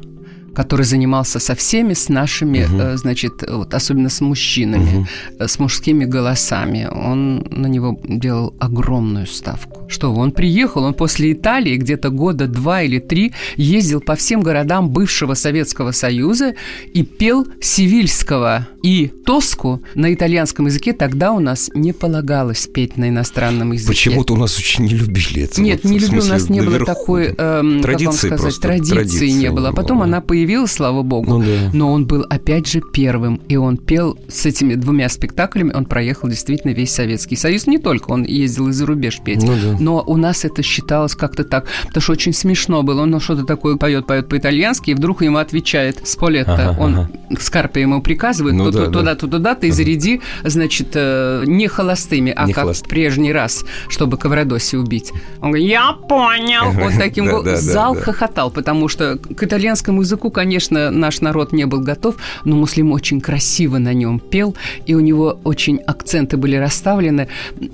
который 0.58 0.86
занимался 0.86 1.40
со 1.40 1.54
всеми 1.54 1.94
с 1.94 2.10
нашими, 2.10 2.68
э, 2.68 2.98
значит, 2.98 3.44
вот, 3.48 3.76
особенно 3.76 4.10
с 4.10 4.22
мужчинами, 4.22 5.08
э, 5.40 5.48
с 5.48 5.60
мужскими 5.60 6.06
голосами. 6.06 6.90
Он 6.92 7.46
на 7.52 7.68
него 7.68 8.00
делал 8.04 8.56
огромную 8.60 9.28
ставку. 9.28 9.88
Что 9.88 10.12
он 10.14 10.32
приехал, 10.32 10.84
он 10.84 10.94
после 10.96 11.32
Италии 11.32 11.78
где-то 11.78 12.10
года 12.10 12.48
два 12.48 12.82
или 12.82 13.00
три 13.00 13.34
ездил 13.56 14.02
по 14.02 14.16
всем 14.16 14.42
городам 14.42 14.90
бывшего 14.90 15.36
Советского 15.36 15.92
Союза 15.92 16.56
и 16.96 17.04
пел 17.04 17.46
Сивильского 17.62 18.68
и 18.88 19.12
Тоску 19.26 19.82
на 19.96 20.14
итальянском 20.14 20.66
языке. 20.66 20.94
Тогда 20.94 21.34
у 21.34 21.40
нас 21.40 21.70
не 21.76 21.94
полагалось 21.94 22.68
петь 22.68 22.98
на 22.98 23.10
иностранном 23.10 23.74
языке. 23.74 23.90
Почему-то 23.90 24.34
у 24.34 24.38
нас 24.38 24.58
очень 24.58 24.86
не 24.86 24.96
любили 24.96 25.44
это. 25.44 25.62
Нет, 25.62 25.84
Вот, 25.84 25.92
не 25.92 26.00
любил, 26.00 26.24
у 26.24 26.28
нас 26.28 26.50
не 26.50 26.62
было 26.62 26.86
такой, 26.86 27.28
эм, 27.28 27.36
как 27.36 27.38
вам 27.38 27.82
Традиции 27.82 28.28
сказать, 28.28 28.60
традиции, 28.60 28.94
традиции 28.94 29.30
не 29.30 29.52
было. 29.52 29.70
А 29.70 29.74
потом 29.74 30.02
она 30.02 30.22
появилась, 30.22 30.47
слава 30.68 31.02
богу. 31.04 31.40
Ну 31.40 31.40
да. 31.42 31.70
Но 31.74 31.92
он 31.92 32.06
был 32.06 32.26
опять 32.30 32.68
же 32.68 32.82
первым, 32.82 33.42
и 33.48 33.56
он 33.58 33.78
пел 33.78 34.18
с 34.30 34.46
этими 34.46 34.76
двумя 34.76 35.10
спектаклями, 35.10 35.74
он 35.74 35.86
проехал 35.86 36.30
действительно 36.30 36.72
весь 36.72 36.94
Советский 36.94 37.36
Союз. 37.36 37.68
Не 37.68 37.78
только, 37.80 38.12
он 38.12 38.24
ездил 38.24 38.70
и 38.70 38.72
за 38.72 38.86
рубеж 38.86 39.20
петь. 39.24 39.44
Ну 39.44 39.54
да. 39.62 39.78
Но 39.80 40.04
у 40.06 40.16
нас 40.18 40.46
это 40.46 40.62
считалось 40.64 41.16
как-то 41.16 41.44
так, 41.44 41.66
потому 41.88 42.02
что 42.02 42.12
очень 42.14 42.34
смешно 42.34 42.84
было. 42.84 43.02
Он 43.02 43.10
ну, 43.12 43.20
что-то 43.20 43.44
такое 43.44 43.76
поет, 43.78 44.06
поет 44.08 44.30
по-итальянски, 44.30 44.92
и 44.92 44.94
вдруг 44.94 45.22
ему 45.22 45.38
отвечает 45.38 46.08
Сполетто. 46.08 46.54
Ага, 46.54 46.78
он 46.80 46.94
ага. 46.96 47.10
Скарпе 47.40 47.82
ему 47.82 48.02
приказывает, 48.02 48.56
Ну 48.56 48.72
да, 48.72 48.72
то- 48.72 48.86
да. 48.88 48.92
туда-то, 49.00 49.28
туда-то, 49.28 49.68
и 49.68 49.72
заряди, 49.72 50.22
значит, 50.44 50.90
э, 50.94 51.44
не 51.46 51.68
холостыми, 51.68 52.32
а 52.36 52.46
Не 52.46 52.54
как 52.54 52.66
холост- 52.66 52.86
в 52.86 52.90
прежний 52.90 53.34
раз, 53.34 53.66
чтобы 53.90 54.18
Каврадоси 54.18 54.76
убить. 54.78 55.12
Он 55.42 55.50
говорит, 55.52 55.68
я 55.70 55.92
понял. 55.94 56.72
Вот 56.72 56.94
таким 56.98 57.26
Да, 57.26 57.32
гол- 57.32 57.44
да, 57.44 57.52
да, 57.52 57.58
Зал 57.58 57.96
да. 57.96 58.02
хохотал, 58.02 58.52
потому 58.52 58.88
что 58.88 59.18
к 59.18 59.44
итальянскому 59.44 60.02
языку, 60.02 60.30
конечно, 60.38 60.92
наш 60.92 61.22
народ 61.22 61.52
не 61.52 61.66
был 61.66 61.80
готов, 61.80 62.18
но 62.46 62.56
Муслим 62.56 62.92
очень 62.92 63.22
красиво 63.22 63.80
на 63.80 63.92
нем 63.92 64.20
пел, 64.20 64.56
и 64.86 64.94
у 64.94 65.00
него 65.00 65.40
очень 65.44 65.78
акценты 65.78 66.38
были 66.38 66.56
расставлены 66.58 67.28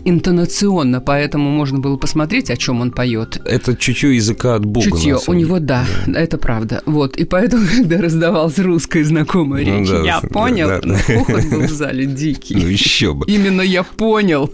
интонационно, 0.05 1.01
поэтому 1.01 1.49
можно 1.49 1.79
было 1.79 1.97
посмотреть, 1.97 2.49
о 2.49 2.55
чем 2.55 2.79
он 2.79 2.91
поет. 2.91 3.41
Это 3.43 3.75
чутье 3.75 4.15
языка 4.15 4.55
от 4.55 4.63
Бога. 4.63 4.89
Чутье 4.89 5.19
у 5.27 5.33
него, 5.33 5.59
да, 5.59 5.85
это 6.07 6.37
правда. 6.37 6.81
Вот, 6.85 7.17
и 7.17 7.25
поэтому, 7.25 7.67
когда 7.77 7.97
раздавалась 7.97 8.57
русская 8.59 9.03
знакомая 9.03 9.65
Ну 9.65 9.79
речь, 9.79 9.89
да, 9.89 10.01
я 10.01 10.21
да, 10.21 10.27
понял, 10.29 10.67
да, 10.69 10.79
да. 10.79 10.97
хохот 10.99 11.43
был 11.51 11.63
в 11.63 11.69
зале 11.69 12.05
дикий. 12.05 12.55
Ну 12.55 12.67
еще 12.67 13.13
бы. 13.13 13.25
Именно 13.27 13.61
я 13.61 13.83
понял. 13.83 14.49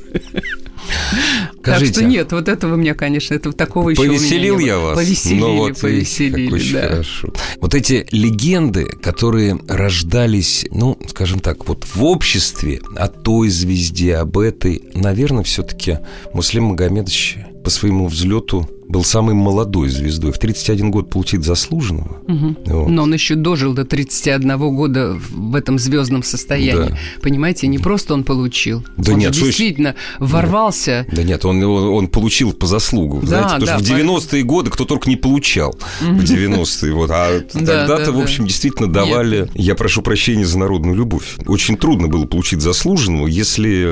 Так 1.62 1.76
Скажите, 1.76 1.94
что 1.94 2.04
нет, 2.06 2.32
вот 2.32 2.48
этого 2.48 2.76
меня, 2.76 2.94
конечно, 2.94 3.34
этого 3.34 3.54
такого 3.54 3.90
еще 3.90 4.02
у 4.02 4.06
меня 4.06 4.18
Повеселил 4.18 4.58
не 4.60 4.66
я 4.66 4.76
было. 4.78 4.86
вас? 4.88 4.98
Повеселили, 4.98 5.40
Ну, 5.40 5.56
вот 5.58 5.80
повеселили, 5.80 6.46
как 6.46 6.54
очень 6.56 6.74
да. 6.74 6.82
хорошо. 6.90 7.34
Вот 7.60 7.76
эти 7.76 8.08
легенды, 8.12 8.86
которые 8.86 9.60
рождались, 9.68 10.66
ну, 10.72 10.98
скажем 11.10 11.40
так, 11.40 11.68
вот 11.68 11.86
в 11.94 12.04
обществе 12.04 12.82
о 12.96 13.08
той 13.08 13.50
звезде, 13.50 14.16
об 14.16 14.38
этой, 14.38 14.82
наверное, 14.94 15.44
все-таки 15.44 16.00
Муслим 16.34 16.66
Магомедович 16.66 17.38
по 17.64 17.70
своему 17.70 18.08
взлету 18.08 18.68
был 18.90 19.04
самой 19.04 19.36
молодой 19.36 19.88
звездой. 19.88 20.32
В 20.32 20.40
31 20.40 20.90
год 20.90 21.10
получить 21.12 21.44
заслуженного. 21.44 22.22
Вот. 22.66 22.90
Но 22.90 23.04
он 23.04 23.14
еще 23.14 23.36
дожил 23.36 23.74
до 23.74 23.86
31 23.86 24.58
года 24.76 25.14
в 25.30 25.56
этом 25.56 25.78
звездном 25.78 26.24
состоянии. 26.24 26.90
Да. 26.90 26.98
Понимаете, 27.22 27.68
не 27.68 27.78
просто 27.78 28.16
он 28.16 28.24
получил. 28.24 28.84
Да 28.98 29.14
он 29.14 29.20
нет, 29.20 29.34
же 29.34 29.42
слушай, 29.42 29.50
действительно 29.52 29.96
ворвался. 30.18 31.06
Да 31.12 31.24
нет, 31.24 31.46
он, 31.46 31.64
он, 31.64 31.84
он 31.84 32.08
получил 32.08 32.52
по 32.52 32.66
заслугам. 32.66 33.22
Да, 33.22 33.28
знаете, 33.28 33.50
потому 33.60 33.66
да, 33.66 33.86
что 33.86 33.94
в 33.94 33.98
90-е 33.98 34.44
годы 34.44 34.72
кто 34.72 34.86
только 34.86 35.08
не 35.08 35.16
получал. 35.16 35.78
В 36.02 36.24
90-е. 36.24 36.94
Вот. 36.94 37.12
А 37.12 37.30
Да, 37.54 37.86
тогда-то, 37.86 38.06
да, 38.08 38.12
в 38.12 38.20
общем, 38.20 38.48
действительно 38.48 38.92
давали... 38.92 39.50
Я 39.54 39.76
прошу 39.76 40.02
прощения 40.02 40.46
за 40.46 40.58
народную 40.58 40.96
любовь. 40.96 41.36
Очень 41.46 41.78
трудно 41.78 42.08
было 42.08 42.26
получить 42.26 42.62
заслуженного, 42.62 43.28
если 43.28 43.86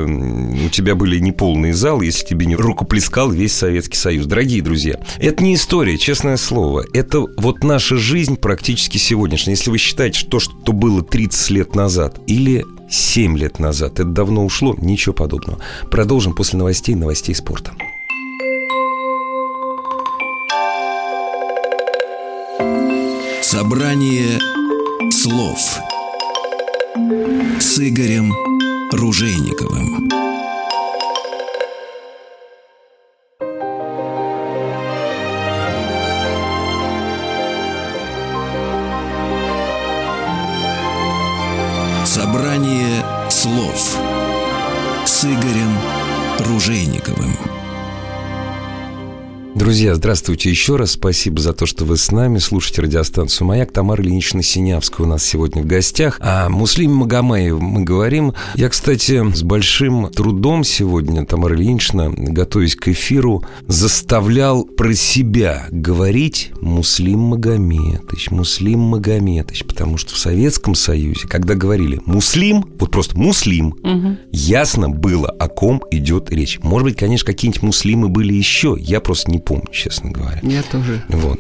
у 0.65 0.69
тебя 0.69 0.95
были 0.95 1.19
неполные 1.19 1.73
залы, 1.73 2.05
если 2.05 2.25
тебе 2.25 2.47
не 2.47 2.55
рукоплескал 2.55 3.29
весь 3.29 3.53
Советский 3.53 3.97
Союз. 3.97 4.25
Дорогие 4.25 4.63
друзья, 4.63 4.86
это 5.19 5.43
не 5.43 5.55
история, 5.55 5.97
честное 5.97 6.37
слово. 6.37 6.85
Это 6.93 7.19
вот 7.37 7.63
наша 7.63 7.97
жизнь 7.97 8.35
практически 8.37 8.97
сегодняшняя. 8.97 9.53
Если 9.53 9.69
вы 9.69 9.77
считаете, 9.77 10.19
что 10.19 10.29
то, 10.29 10.39
что 10.39 10.73
было 10.73 11.01
30 11.01 11.49
лет 11.51 11.75
назад 11.75 12.19
или 12.27 12.65
7 12.89 13.37
лет 13.37 13.59
назад, 13.59 13.93
это 13.93 14.05
давно 14.05 14.45
ушло, 14.45 14.75
ничего 14.77 15.13
подобного. 15.13 15.59
Продолжим 15.91 16.33
после 16.33 16.59
новостей, 16.59 16.95
новостей 16.95 17.35
спорта. 17.35 17.71
Собрание 23.41 24.39
слов 25.11 25.57
с 27.59 27.79
Игорем 27.79 28.33
Ружейниковым. 28.91 30.26
С 45.17 45.25
Игорем 45.25 45.75
Ружейниковым. 46.41 47.56
Друзья, 49.57 49.95
здравствуйте 49.95 50.51
еще 50.51 50.75
раз. 50.75 50.91
Спасибо 50.91 51.41
за 51.41 51.51
то, 51.51 51.65
что 51.65 51.83
вы 51.83 51.97
с 51.97 52.11
нами. 52.11 52.37
Слушайте 52.37 52.83
радиостанцию 52.83 53.47
«Маяк». 53.47 53.71
Тамара 53.71 54.03
Ильинична 54.03 54.43
Синявская 54.43 55.07
у 55.07 55.09
нас 55.09 55.25
сегодня 55.25 55.63
в 55.63 55.65
гостях. 55.65 56.19
О 56.21 56.47
Муслиме 56.47 56.93
Магомаеве 56.93 57.55
мы 57.55 57.83
говорим. 57.83 58.35
Я, 58.53 58.69
кстати, 58.69 59.33
с 59.33 59.41
большим 59.41 60.11
трудом 60.11 60.63
сегодня, 60.63 61.25
Тамара 61.25 61.55
Ильинична, 61.55 62.11
готовясь 62.15 62.75
к 62.75 62.89
эфиру, 62.89 63.43
заставлял 63.65 64.63
про 64.63 64.93
себя 64.93 65.65
говорить 65.71 66.51
Муслим 66.61 67.21
Магометович, 67.21 68.29
Муслим 68.29 68.81
Магометович. 68.81 69.65
Потому 69.65 69.97
что 69.97 70.13
в 70.13 70.19
Советском 70.19 70.75
Союзе, 70.75 71.27
когда 71.27 71.55
говорили 71.55 71.99
«Муслим», 72.05 72.63
вот 72.77 72.91
просто 72.91 73.17
«Муслим», 73.17 73.69
угу. 73.69 74.17
ясно 74.31 74.87
было, 74.87 75.29
о 75.29 75.47
ком 75.47 75.81
идет 75.89 76.29
речь. 76.29 76.59
Может 76.61 76.89
быть, 76.89 76.95
конечно, 76.95 77.25
какие-нибудь 77.25 77.63
муслимы 77.63 78.07
были 78.07 78.35
еще. 78.35 78.77
Я 78.79 79.01
просто 79.01 79.31
не 79.31 79.46
помню, 79.47 79.67
честно 79.71 80.11
говоря. 80.11 80.39
Я 80.43 80.61
тоже. 80.63 81.01
Вот. 81.09 81.39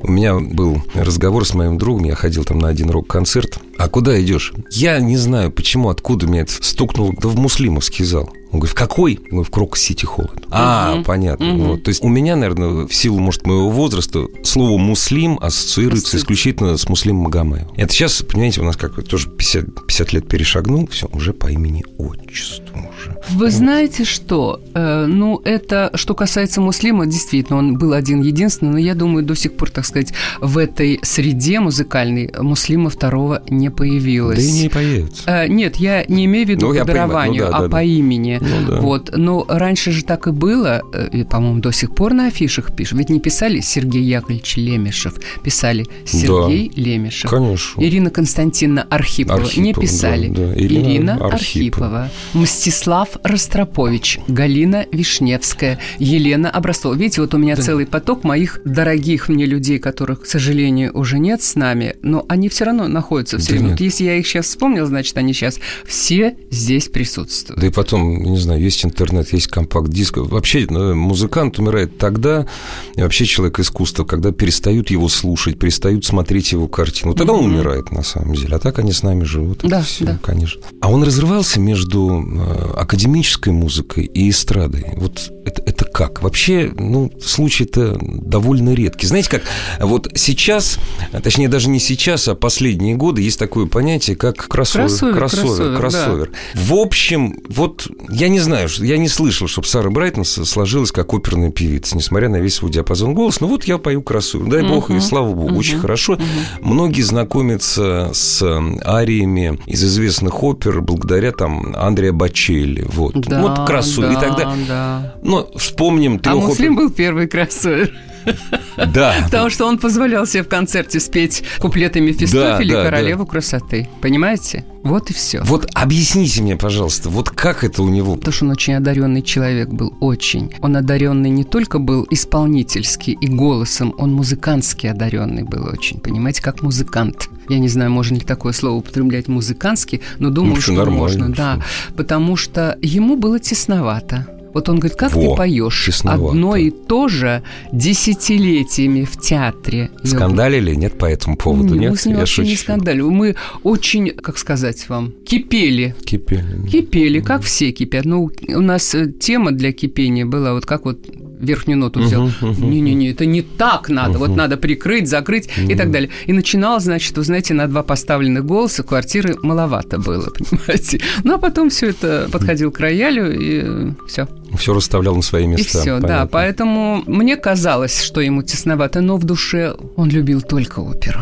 У 0.00 0.10
меня 0.10 0.38
был 0.38 0.80
разговор 0.94 1.44
с 1.44 1.54
моим 1.54 1.76
другом, 1.76 2.04
я 2.04 2.14
ходил 2.14 2.44
там 2.44 2.58
на 2.58 2.68
один 2.68 2.88
рок-концерт. 2.90 3.58
А 3.76 3.88
куда 3.88 4.20
идешь? 4.20 4.52
Я 4.70 5.00
не 5.00 5.16
знаю, 5.16 5.50
почему, 5.50 5.88
откуда 5.88 6.26
меня 6.26 6.42
это 6.42 6.52
стукнуло. 6.60 7.12
Да 7.20 7.28
в 7.28 7.36
муслимовский 7.36 8.04
зал. 8.04 8.30
Он 8.50 8.60
говорит, 8.60 8.70
в 8.70 8.74
какой? 8.74 9.14
Говорю, 9.14 9.44
в 9.44 9.50
Крокус-Сити 9.50 10.06
Холл. 10.06 10.46
А, 10.50 10.94
угу. 10.94 11.04
понятно. 11.04 11.54
Угу. 11.54 11.62
Вот. 11.64 11.82
То 11.82 11.90
есть 11.90 12.02
у 12.02 12.08
меня, 12.08 12.34
наверное, 12.34 12.86
в 12.86 12.94
силу, 12.94 13.18
может, 13.18 13.46
моего 13.46 13.68
возраста, 13.70 14.26
слово 14.42 14.78
«муслим» 14.78 15.38
ассоциируется 15.40 16.08
Ассоци... 16.08 16.22
исключительно 16.22 16.76
с 16.76 16.88
Муслим 16.88 17.16
Магомаевым. 17.16 17.70
Это 17.76 17.92
сейчас, 17.92 18.22
понимаете, 18.22 18.60
у 18.62 18.64
нас 18.64 18.76
как 18.76 19.02
тоже 19.04 19.28
50, 19.28 19.86
50 19.86 20.12
лет 20.12 20.28
перешагнул, 20.28 20.88
все, 20.88 21.08
уже 21.12 21.32
по 21.32 21.48
имени 21.48 21.84
отчеству 21.98 22.78
уже. 22.78 23.20
Вы 23.30 23.46
вот. 23.46 23.52
знаете 23.52 24.04
что? 24.04 24.60
Э, 24.74 25.06
ну, 25.06 25.40
это, 25.44 25.90
что 25.94 26.14
касается 26.14 26.60
Муслима, 26.60 27.06
действительно, 27.06 27.58
он 27.58 27.76
был 27.76 27.92
один 27.92 28.22
единственный, 28.22 28.72
но 28.72 28.78
я 28.78 28.94
думаю, 28.94 29.24
до 29.24 29.34
сих 29.34 29.54
пор, 29.54 29.70
так 29.70 29.84
сказать, 29.84 30.12
в 30.40 30.56
этой 30.58 31.00
среде 31.02 31.60
музыкальной 31.60 32.32
Муслима 32.38 32.90
второго 32.90 33.42
не 33.48 33.70
появилось. 33.70 34.38
Да 34.38 34.42
и 34.42 34.62
не 34.62 34.68
появится. 34.68 35.22
Э, 35.26 35.48
нет, 35.48 35.76
я 35.76 36.04
не 36.08 36.24
имею 36.24 36.46
в 36.46 36.50
виду 36.50 36.72
ну, 36.72 36.78
по 36.78 36.84
дарованию, 36.84 37.44
ну, 37.44 37.50
да, 37.50 37.56
а 37.56 37.60
да, 37.62 37.68
по 37.68 37.76
да. 37.76 37.82
имени. 37.82 38.37
Ну, 38.40 38.66
да. 38.66 38.80
Вот. 38.80 39.10
Но 39.16 39.44
раньше 39.48 39.92
же 39.92 40.04
так 40.04 40.26
и 40.26 40.30
было, 40.30 40.82
э, 40.92 41.08
и, 41.12 41.24
по-моему, 41.24 41.60
до 41.60 41.72
сих 41.72 41.94
пор 41.94 42.14
на 42.14 42.26
афишах 42.26 42.74
пишут. 42.74 42.98
Ведь 42.98 43.10
не 43.10 43.20
писали 43.20 43.60
Сергей 43.60 44.02
Яковлевич 44.02 44.56
Лемешев, 44.56 45.14
писали 45.42 45.86
Сергей 46.04 46.70
да, 46.74 46.82
Лемешев. 46.82 47.30
Конечно. 47.30 47.82
Ирина 47.82 48.10
Константиновна 48.10 48.82
Архипова, 48.90 49.40
Архипова 49.40 49.64
не 49.64 49.74
писали. 49.74 50.28
Да, 50.28 50.46
да. 50.46 50.54
Ирина, 50.54 50.88
Ирина 50.88 51.12
Архипова. 51.14 51.34
Архипова. 51.34 52.10
Мстислав 52.34 53.08
Ростропович, 53.22 54.20
Галина 54.28 54.86
Вишневская, 54.92 55.78
Елена 55.98 56.50
Образцова. 56.50 56.94
Видите, 56.94 57.20
вот 57.20 57.34
у 57.34 57.38
меня 57.38 57.56
да. 57.56 57.62
целый 57.62 57.86
поток 57.86 58.24
моих 58.24 58.60
дорогих 58.64 59.28
мне 59.28 59.46
людей, 59.46 59.78
которых, 59.78 60.22
к 60.22 60.26
сожалению, 60.26 60.96
уже 60.96 61.18
нет 61.18 61.42
с 61.42 61.54
нами, 61.54 61.96
но 62.02 62.24
они 62.28 62.48
все 62.48 62.64
равно 62.64 62.88
находятся 62.88 63.38
все. 63.38 63.58
Да 63.58 63.68
вот 63.68 63.80
если 63.80 64.04
я 64.04 64.16
их 64.16 64.26
сейчас 64.26 64.46
вспомнил, 64.46 64.86
значит, 64.86 65.16
они 65.16 65.32
сейчас 65.32 65.58
все 65.86 66.36
здесь 66.50 66.88
присутствуют. 66.88 67.60
Да 67.60 67.66
и 67.66 67.70
потом, 67.70 68.27
не 68.28 68.38
знаю, 68.38 68.60
есть 68.60 68.84
интернет, 68.84 69.32
есть 69.32 69.48
компакт-диск. 69.48 70.18
Вообще 70.18 70.66
ну, 70.68 70.94
музыкант 70.94 71.58
умирает 71.58 71.98
тогда, 71.98 72.46
и 72.94 73.02
вообще 73.02 73.24
человек 73.24 73.58
искусства, 73.58 74.04
когда 74.04 74.32
перестают 74.32 74.90
его 74.90 75.08
слушать, 75.08 75.58
перестают 75.58 76.04
смотреть 76.04 76.52
его 76.52 76.68
картину. 76.68 77.14
Тогда 77.14 77.32
он 77.32 77.46
умирает, 77.46 77.90
на 77.90 78.02
самом 78.02 78.34
деле. 78.34 78.56
А 78.56 78.58
так 78.58 78.78
они 78.78 78.92
с 78.92 79.02
нами 79.02 79.24
живут. 79.24 79.60
Да, 79.62 79.82
все, 79.82 80.04
да. 80.04 80.18
конечно. 80.22 80.62
А 80.80 80.90
он 80.90 81.02
разрывался 81.02 81.60
между 81.60 82.22
э, 82.22 82.72
академической 82.76 83.50
музыкой 83.50 84.04
и 84.04 84.30
эстрадой. 84.30 84.86
Вот 84.96 85.30
это, 85.44 85.62
это 85.62 85.84
как? 85.84 86.22
Вообще, 86.22 86.72
ну, 86.74 87.10
случай-то 87.20 87.98
довольно 88.00 88.74
редкий. 88.74 89.06
Знаете, 89.06 89.30
как 89.30 89.42
вот 89.80 90.08
сейчас, 90.14 90.78
точнее, 91.22 91.48
даже 91.48 91.68
не 91.68 91.80
сейчас, 91.80 92.28
а 92.28 92.34
последние 92.34 92.94
годы 92.96 93.22
есть 93.22 93.38
такое 93.38 93.66
понятие, 93.66 94.16
как 94.16 94.36
кроссовер. 94.48 94.86
Кроссовер, 94.86 95.14
кроссовер. 95.14 95.46
кроссовер, 95.46 95.78
кроссовер. 95.78 96.30
Да. 96.54 96.60
В 96.60 96.74
общем, 96.74 97.40
вот 97.48 97.88
я 98.18 98.28
не 98.28 98.40
знаю, 98.40 98.68
я 98.78 98.98
не 98.98 99.08
слышал, 99.08 99.46
чтобы 99.46 99.66
Сара 99.66 99.90
Брайтон 99.90 100.24
сложилась 100.24 100.90
как 100.90 101.14
оперная 101.14 101.50
певица, 101.50 101.96
несмотря 101.96 102.28
на 102.28 102.36
весь 102.36 102.56
свой 102.56 102.70
диапазон 102.70 103.14
голоса. 103.14 103.38
Ну 103.42 103.48
вот 103.48 103.64
я 103.64 103.78
пою 103.78 104.02
кроссовер. 104.02 104.46
Дай 104.46 104.62
бог, 104.62 104.90
и 104.90 104.98
слава 105.00 105.32
богу, 105.32 105.54
очень 105.56 105.78
хорошо. 105.78 106.18
Многие 106.60 107.02
знакомятся 107.02 108.10
с 108.12 108.42
ариями 108.84 109.60
из 109.66 109.84
известных 109.84 110.42
опер 110.42 110.80
благодаря 110.80 111.32
там 111.32 111.74
Андреа 111.76 112.12
Бачелли. 112.12 112.84
Вот, 112.88 113.14
да, 113.14 113.40
вот 113.40 113.66
кроссовер. 113.66 114.08
Да, 114.08 114.14
и 114.14 114.20
тогда... 114.20 114.54
Да. 114.66 115.14
Ну, 115.22 115.48
вспомним 115.56 116.18
трех 116.18 116.34
А 116.34 116.38
Муслим 116.38 116.74
опер... 116.74 116.84
был 116.84 116.90
первый 116.90 117.28
кроссовер. 117.28 117.92
Да. 118.86 119.14
Потому 119.24 119.50
что 119.50 119.66
он 119.66 119.78
позволял 119.78 120.24
себе 120.24 120.44
в 120.44 120.48
концерте 120.48 121.00
спеть 121.00 121.42
куплеты 121.58 122.00
Мефистофеля 122.00 122.74
да, 122.74 122.82
да, 122.82 122.84
«Королеву 122.84 123.24
да. 123.24 123.30
красоты». 123.30 123.88
Понимаете? 124.00 124.64
Вот 124.84 125.10
и 125.10 125.12
все. 125.12 125.42
Вот 125.42 125.68
объясните 125.74 126.42
мне, 126.42 126.56
пожалуйста, 126.56 127.08
вот 127.08 127.30
как 127.30 127.64
это 127.64 127.82
у 127.82 127.88
него? 127.88 128.16
Потому 128.16 128.32
что 128.32 128.44
он 128.44 128.50
очень 128.52 128.74
одаренный 128.74 129.22
человек 129.22 129.68
был, 129.68 129.92
очень. 130.00 130.54
Он 130.60 130.76
одаренный 130.76 131.30
не 131.30 131.44
только 131.44 131.78
был 131.78 132.06
исполнительский 132.10 133.14
и 133.20 133.26
голосом, 133.26 133.94
он 133.98 134.14
музыкантский 134.14 134.90
одаренный 134.90 135.42
был 135.42 135.66
очень. 135.66 135.98
Понимаете, 135.98 136.42
как 136.42 136.62
музыкант. 136.62 137.28
Я 137.48 137.58
не 137.58 137.68
знаю, 137.68 137.90
можно 137.90 138.14
ли 138.14 138.20
такое 138.20 138.52
слово 138.52 138.76
употреблять 138.76 139.28
музыкантский, 139.28 140.00
но 140.18 140.30
думаю, 140.30 140.54
ну, 140.54 140.60
что 140.60 140.90
можно, 140.90 141.30
да. 141.30 141.60
Потому 141.96 142.36
что 142.36 142.78
ему 142.80 143.16
было 143.16 143.40
тесновато. 143.40 144.37
Вот 144.54 144.68
он 144.68 144.78
говорит, 144.78 144.96
как 144.96 145.12
Во, 145.14 145.20
ты 145.20 145.36
поешь 145.36 145.90
одно 146.04 146.56
и 146.56 146.70
то 146.70 147.08
же 147.08 147.42
десятилетиями 147.72 149.04
в 149.04 149.18
театре. 149.18 149.90
Скандалили? 150.02 150.74
Нет 150.74 150.96
по 150.98 151.06
этому 151.06 151.36
поводу? 151.36 151.74
Нет? 151.74 151.90
Мы 151.90 151.96
с 151.96 152.06
ним 152.06 152.14
Я 152.14 152.20
вообще 152.20 152.42
шучу. 152.42 152.48
не 152.48 152.56
скандалили. 152.56 153.02
Мы 153.02 153.36
очень, 153.62 154.10
как 154.10 154.38
сказать 154.38 154.88
вам, 154.88 155.12
кипели. 155.24 155.94
Кипели. 156.04 156.66
Кипели, 156.68 157.20
как 157.20 157.42
все 157.42 157.72
кипят. 157.72 158.04
Ну, 158.04 158.30
у 158.48 158.60
нас 158.60 158.94
э, 158.94 159.12
тема 159.12 159.52
для 159.52 159.72
кипения 159.72 160.24
была 160.26 160.52
вот 160.54 160.66
как 160.66 160.84
вот 160.84 160.98
верхнюю 161.38 161.78
ноту 161.78 162.00
взял. 162.00 162.30
Не-не-не, 162.40 163.10
это 163.10 163.26
не 163.26 163.42
так 163.42 163.88
надо. 163.88 164.18
Вот 164.18 164.34
надо 164.36 164.56
прикрыть, 164.56 165.08
закрыть 165.08 165.48
и 165.56 165.74
так 165.74 165.90
далее. 165.90 166.10
И 166.26 166.32
начинал, 166.32 166.80
значит, 166.80 167.16
вы 167.16 167.24
знаете, 167.24 167.54
на 167.54 167.66
два 167.66 167.82
поставленных 167.82 168.44
голоса 168.44 168.82
квартиры 168.82 169.36
маловато 169.42 169.98
было, 169.98 170.30
понимаете. 170.38 171.00
Ну, 171.24 171.34
а 171.34 171.38
потом 171.38 171.70
все 171.70 171.90
это 171.90 172.28
подходил 172.30 172.70
к 172.70 172.80
роялю 172.80 173.32
и 173.38 173.92
все. 174.06 174.28
Все 174.56 174.74
расставлял 174.74 175.14
на 175.14 175.22
свои 175.22 175.46
места. 175.46 175.78
И 175.78 175.80
все, 175.82 175.94
понятно. 175.96 176.08
да. 176.08 176.26
Поэтому 176.26 177.02
мне 177.06 177.36
казалось, 177.36 178.02
что 178.02 178.20
ему 178.20 178.42
тесновато, 178.42 179.00
но 179.00 179.16
в 179.16 179.24
душе 179.24 179.74
он 179.96 180.08
любил 180.08 180.40
только 180.40 180.80
оперу. 180.80 181.20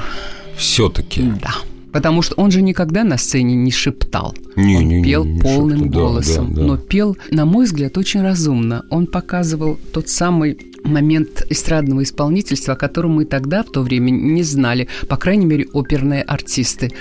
Все-таки. 0.57 1.23
Да 1.43 1.55
потому 1.97 2.21
что 2.21 2.35
он 2.35 2.51
же 2.51 2.61
никогда 2.61 3.05
на 3.05 3.17
сцене 3.17 3.55
не 3.55 3.71
шептал. 3.71 4.35
Не, 4.55 4.77
он 4.77 4.89
не, 4.89 5.03
пел 5.03 5.25
не, 5.25 5.33
не 5.33 5.41
полным 5.41 5.85
шептал. 5.85 6.03
голосом, 6.03 6.49
да, 6.49 6.55
да, 6.55 6.61
да. 6.61 6.67
но 6.67 6.77
пел, 6.77 7.17
на 7.31 7.47
мой 7.47 7.65
взгляд, 7.65 7.97
очень 7.97 8.21
разумно. 8.21 8.85
Он 8.91 9.07
показывал 9.07 9.79
тот 9.95 10.11
самый 10.11 10.59
момент 10.85 11.47
эстрадного 11.49 12.03
исполнительства, 12.03 12.75
о 12.75 12.77
котором 12.77 13.13
мы 13.13 13.25
тогда, 13.25 13.63
в 13.63 13.71
то 13.71 13.81
время, 13.81 14.11
не 14.11 14.43
знали, 14.43 14.89
по 15.09 15.17
крайней 15.17 15.47
мере, 15.47 15.69
оперные 15.73 16.21
артисты 16.21 16.93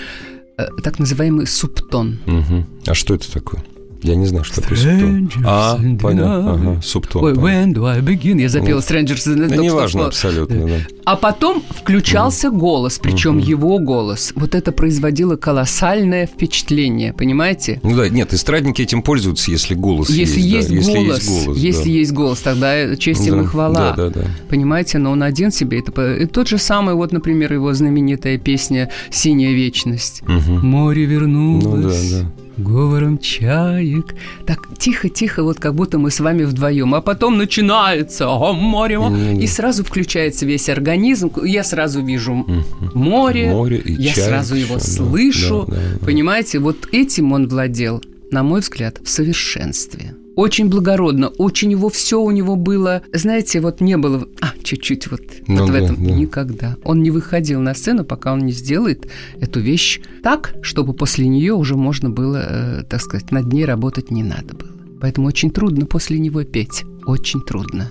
э, 0.56 0.64
так 0.82 0.98
называемый 0.98 1.46
субтон. 1.46 2.18
Угу. 2.26 2.64
А 2.86 2.94
что 2.94 3.16
это 3.16 3.30
такое? 3.30 3.62
Я 4.02 4.14
не 4.14 4.26
знаю, 4.26 4.44
что 4.44 4.60
такое 4.60 4.76
субтон. 4.76 5.30
А, 5.44 5.78
понятно. 6.00 6.52
Ага, 6.52 6.82
субтон. 6.82 7.24
Ой, 7.24 7.32
when 7.32 7.72
do 7.72 7.84
I 7.86 8.00
begin? 8.00 8.40
Я 8.40 8.48
запела 8.48 8.80
Strangers 8.80 9.26
in 9.26 9.48
the 9.48 9.56
Не 9.56 9.70
важно 9.70 10.06
абсолютно, 10.06 10.66
да. 10.66 10.78
А 11.04 11.16
потом 11.16 11.62
включался 11.68 12.50
голос, 12.50 12.98
причем 12.98 13.38
его 13.38 13.78
голос. 13.78 14.32
Вот 14.34 14.54
это 14.54 14.72
производило 14.72 15.36
колоссальное 15.36 16.26
впечатление, 16.26 17.12
понимаете? 17.12 17.80
Ну 17.82 17.96
да, 17.96 18.08
нет, 18.08 18.32
эстрадники 18.34 18.82
этим 18.82 19.02
пользуются, 19.02 19.50
если 19.50 19.74
голос 19.74 20.10
если 20.10 20.40
есть. 20.40 20.68
есть 20.70 20.86
да, 20.86 20.92
голос, 20.92 21.22
если 21.22 21.28
есть 21.28 21.44
голос, 21.44 21.58
если 21.58 21.84
да. 21.84 21.90
есть 21.90 22.12
голос, 22.12 22.38
тогда 22.40 22.96
честь 22.96 23.24
да, 23.24 23.36
им 23.36 23.42
и 23.42 23.46
хвала. 23.46 23.94
Да, 23.96 24.08
да, 24.08 24.10
да. 24.10 24.26
Понимаете, 24.48 24.98
но 24.98 25.12
он 25.12 25.22
один 25.22 25.50
себе 25.50 25.78
это... 25.80 26.16
И 26.16 26.26
тот 26.26 26.48
же 26.48 26.58
самый, 26.58 26.94
вот, 26.94 27.12
например, 27.12 27.52
его 27.52 27.72
знаменитая 27.72 28.38
песня 28.38 28.90
«Синяя 29.10 29.52
вечность». 29.52 30.22
Угу. 30.22 30.66
Море 30.66 31.04
вернулось. 31.04 31.64
Ну 31.64 31.76
да, 31.76 32.22
да 32.22 32.45
говором 32.56 33.18
чаек. 33.18 34.14
Так 34.46 34.68
тихо-тихо, 34.78 35.42
вот 35.42 35.58
как 35.58 35.74
будто 35.74 35.98
мы 35.98 36.10
с 36.10 36.20
вами 36.20 36.44
вдвоем. 36.44 36.94
А 36.94 37.00
потом 37.00 37.38
начинается 37.38 38.28
о, 38.28 38.52
море, 38.52 38.98
море. 38.98 39.36
И 39.42 39.46
сразу 39.46 39.84
включается 39.84 40.46
весь 40.46 40.68
организм. 40.68 41.32
Я 41.44 41.64
сразу 41.64 42.04
вижу 42.04 42.46
море, 42.94 43.50
море 43.50 43.78
и 43.78 43.92
я 43.92 44.12
чайк, 44.12 44.26
сразу 44.26 44.54
его 44.54 44.78
все, 44.78 44.90
слышу. 44.90 45.64
Да, 45.68 45.74
да, 45.74 45.82
да. 46.00 46.06
Понимаете, 46.06 46.58
вот 46.58 46.88
этим 46.92 47.32
он 47.32 47.48
владел, 47.48 48.02
на 48.30 48.42
мой 48.42 48.60
взгляд, 48.60 48.98
в 49.02 49.08
совершенстве 49.08 50.14
очень 50.36 50.68
благородно, 50.68 51.28
очень 51.28 51.72
его 51.72 51.88
все 51.88 52.20
у 52.20 52.30
него 52.30 52.54
было, 52.56 53.02
знаете, 53.12 53.60
вот 53.60 53.80
не 53.80 53.96
было, 53.96 54.28
а, 54.40 54.52
чуть-чуть 54.62 55.10
вот, 55.10 55.22
ну, 55.48 55.62
вот 55.62 55.66
да, 55.66 55.72
в 55.72 55.74
этом 55.74 55.96
да. 55.96 56.10
никогда. 56.12 56.76
Он 56.84 57.02
не 57.02 57.10
выходил 57.10 57.60
на 57.60 57.74
сцену, 57.74 58.04
пока 58.04 58.32
он 58.32 58.40
не 58.40 58.52
сделает 58.52 59.08
эту 59.40 59.60
вещь 59.60 60.00
так, 60.22 60.54
чтобы 60.62 60.92
после 60.92 61.26
нее 61.26 61.54
уже 61.54 61.74
можно 61.74 62.10
было, 62.10 62.36
э, 62.36 62.82
так 62.84 63.00
сказать, 63.00 63.32
над 63.32 63.52
ней 63.52 63.64
работать 63.64 64.10
не 64.10 64.22
надо 64.22 64.54
было. 64.54 64.70
Поэтому 65.00 65.26
очень 65.26 65.50
трудно 65.50 65.86
после 65.86 66.18
него 66.18 66.44
петь, 66.44 66.84
очень 67.06 67.40
трудно. 67.40 67.90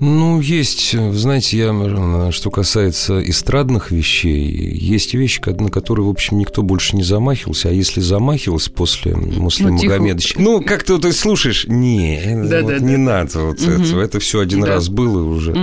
Ну, 0.00 0.40
есть, 0.40 0.92
знаете, 1.12 1.58
я, 1.58 2.30
что 2.32 2.50
касается 2.50 3.20
эстрадных 3.28 3.90
вещей, 3.90 4.48
есть 4.74 5.14
вещи, 5.14 5.40
на 5.60 5.70
которые, 5.70 6.06
в 6.06 6.10
общем, 6.10 6.38
никто 6.38 6.62
больше 6.62 6.94
не 6.96 7.02
замахивался, 7.02 7.68
а 7.70 7.72
если 7.72 8.00
замахивался 8.00 8.70
после 8.70 9.16
Муслима 9.16 9.70
Ну. 9.70 9.76
Магомедовича... 9.82 10.34
Ну, 10.38 10.62
как-то 10.62 10.98
ты 10.98 11.12
слушаешь, 11.12 11.66
не, 11.66 12.16
э, 12.16 12.40
вот 12.40 12.48
Да-да-да. 12.50 12.84
не 12.84 12.96
надо 12.96 13.40
вот 13.40 13.60
этого, 13.60 14.00
это 14.02 14.20
все 14.20 14.40
один 14.40 14.60
Да. 14.60 14.68
раз 14.68 14.88
было 14.88 15.22
уже. 15.24 15.54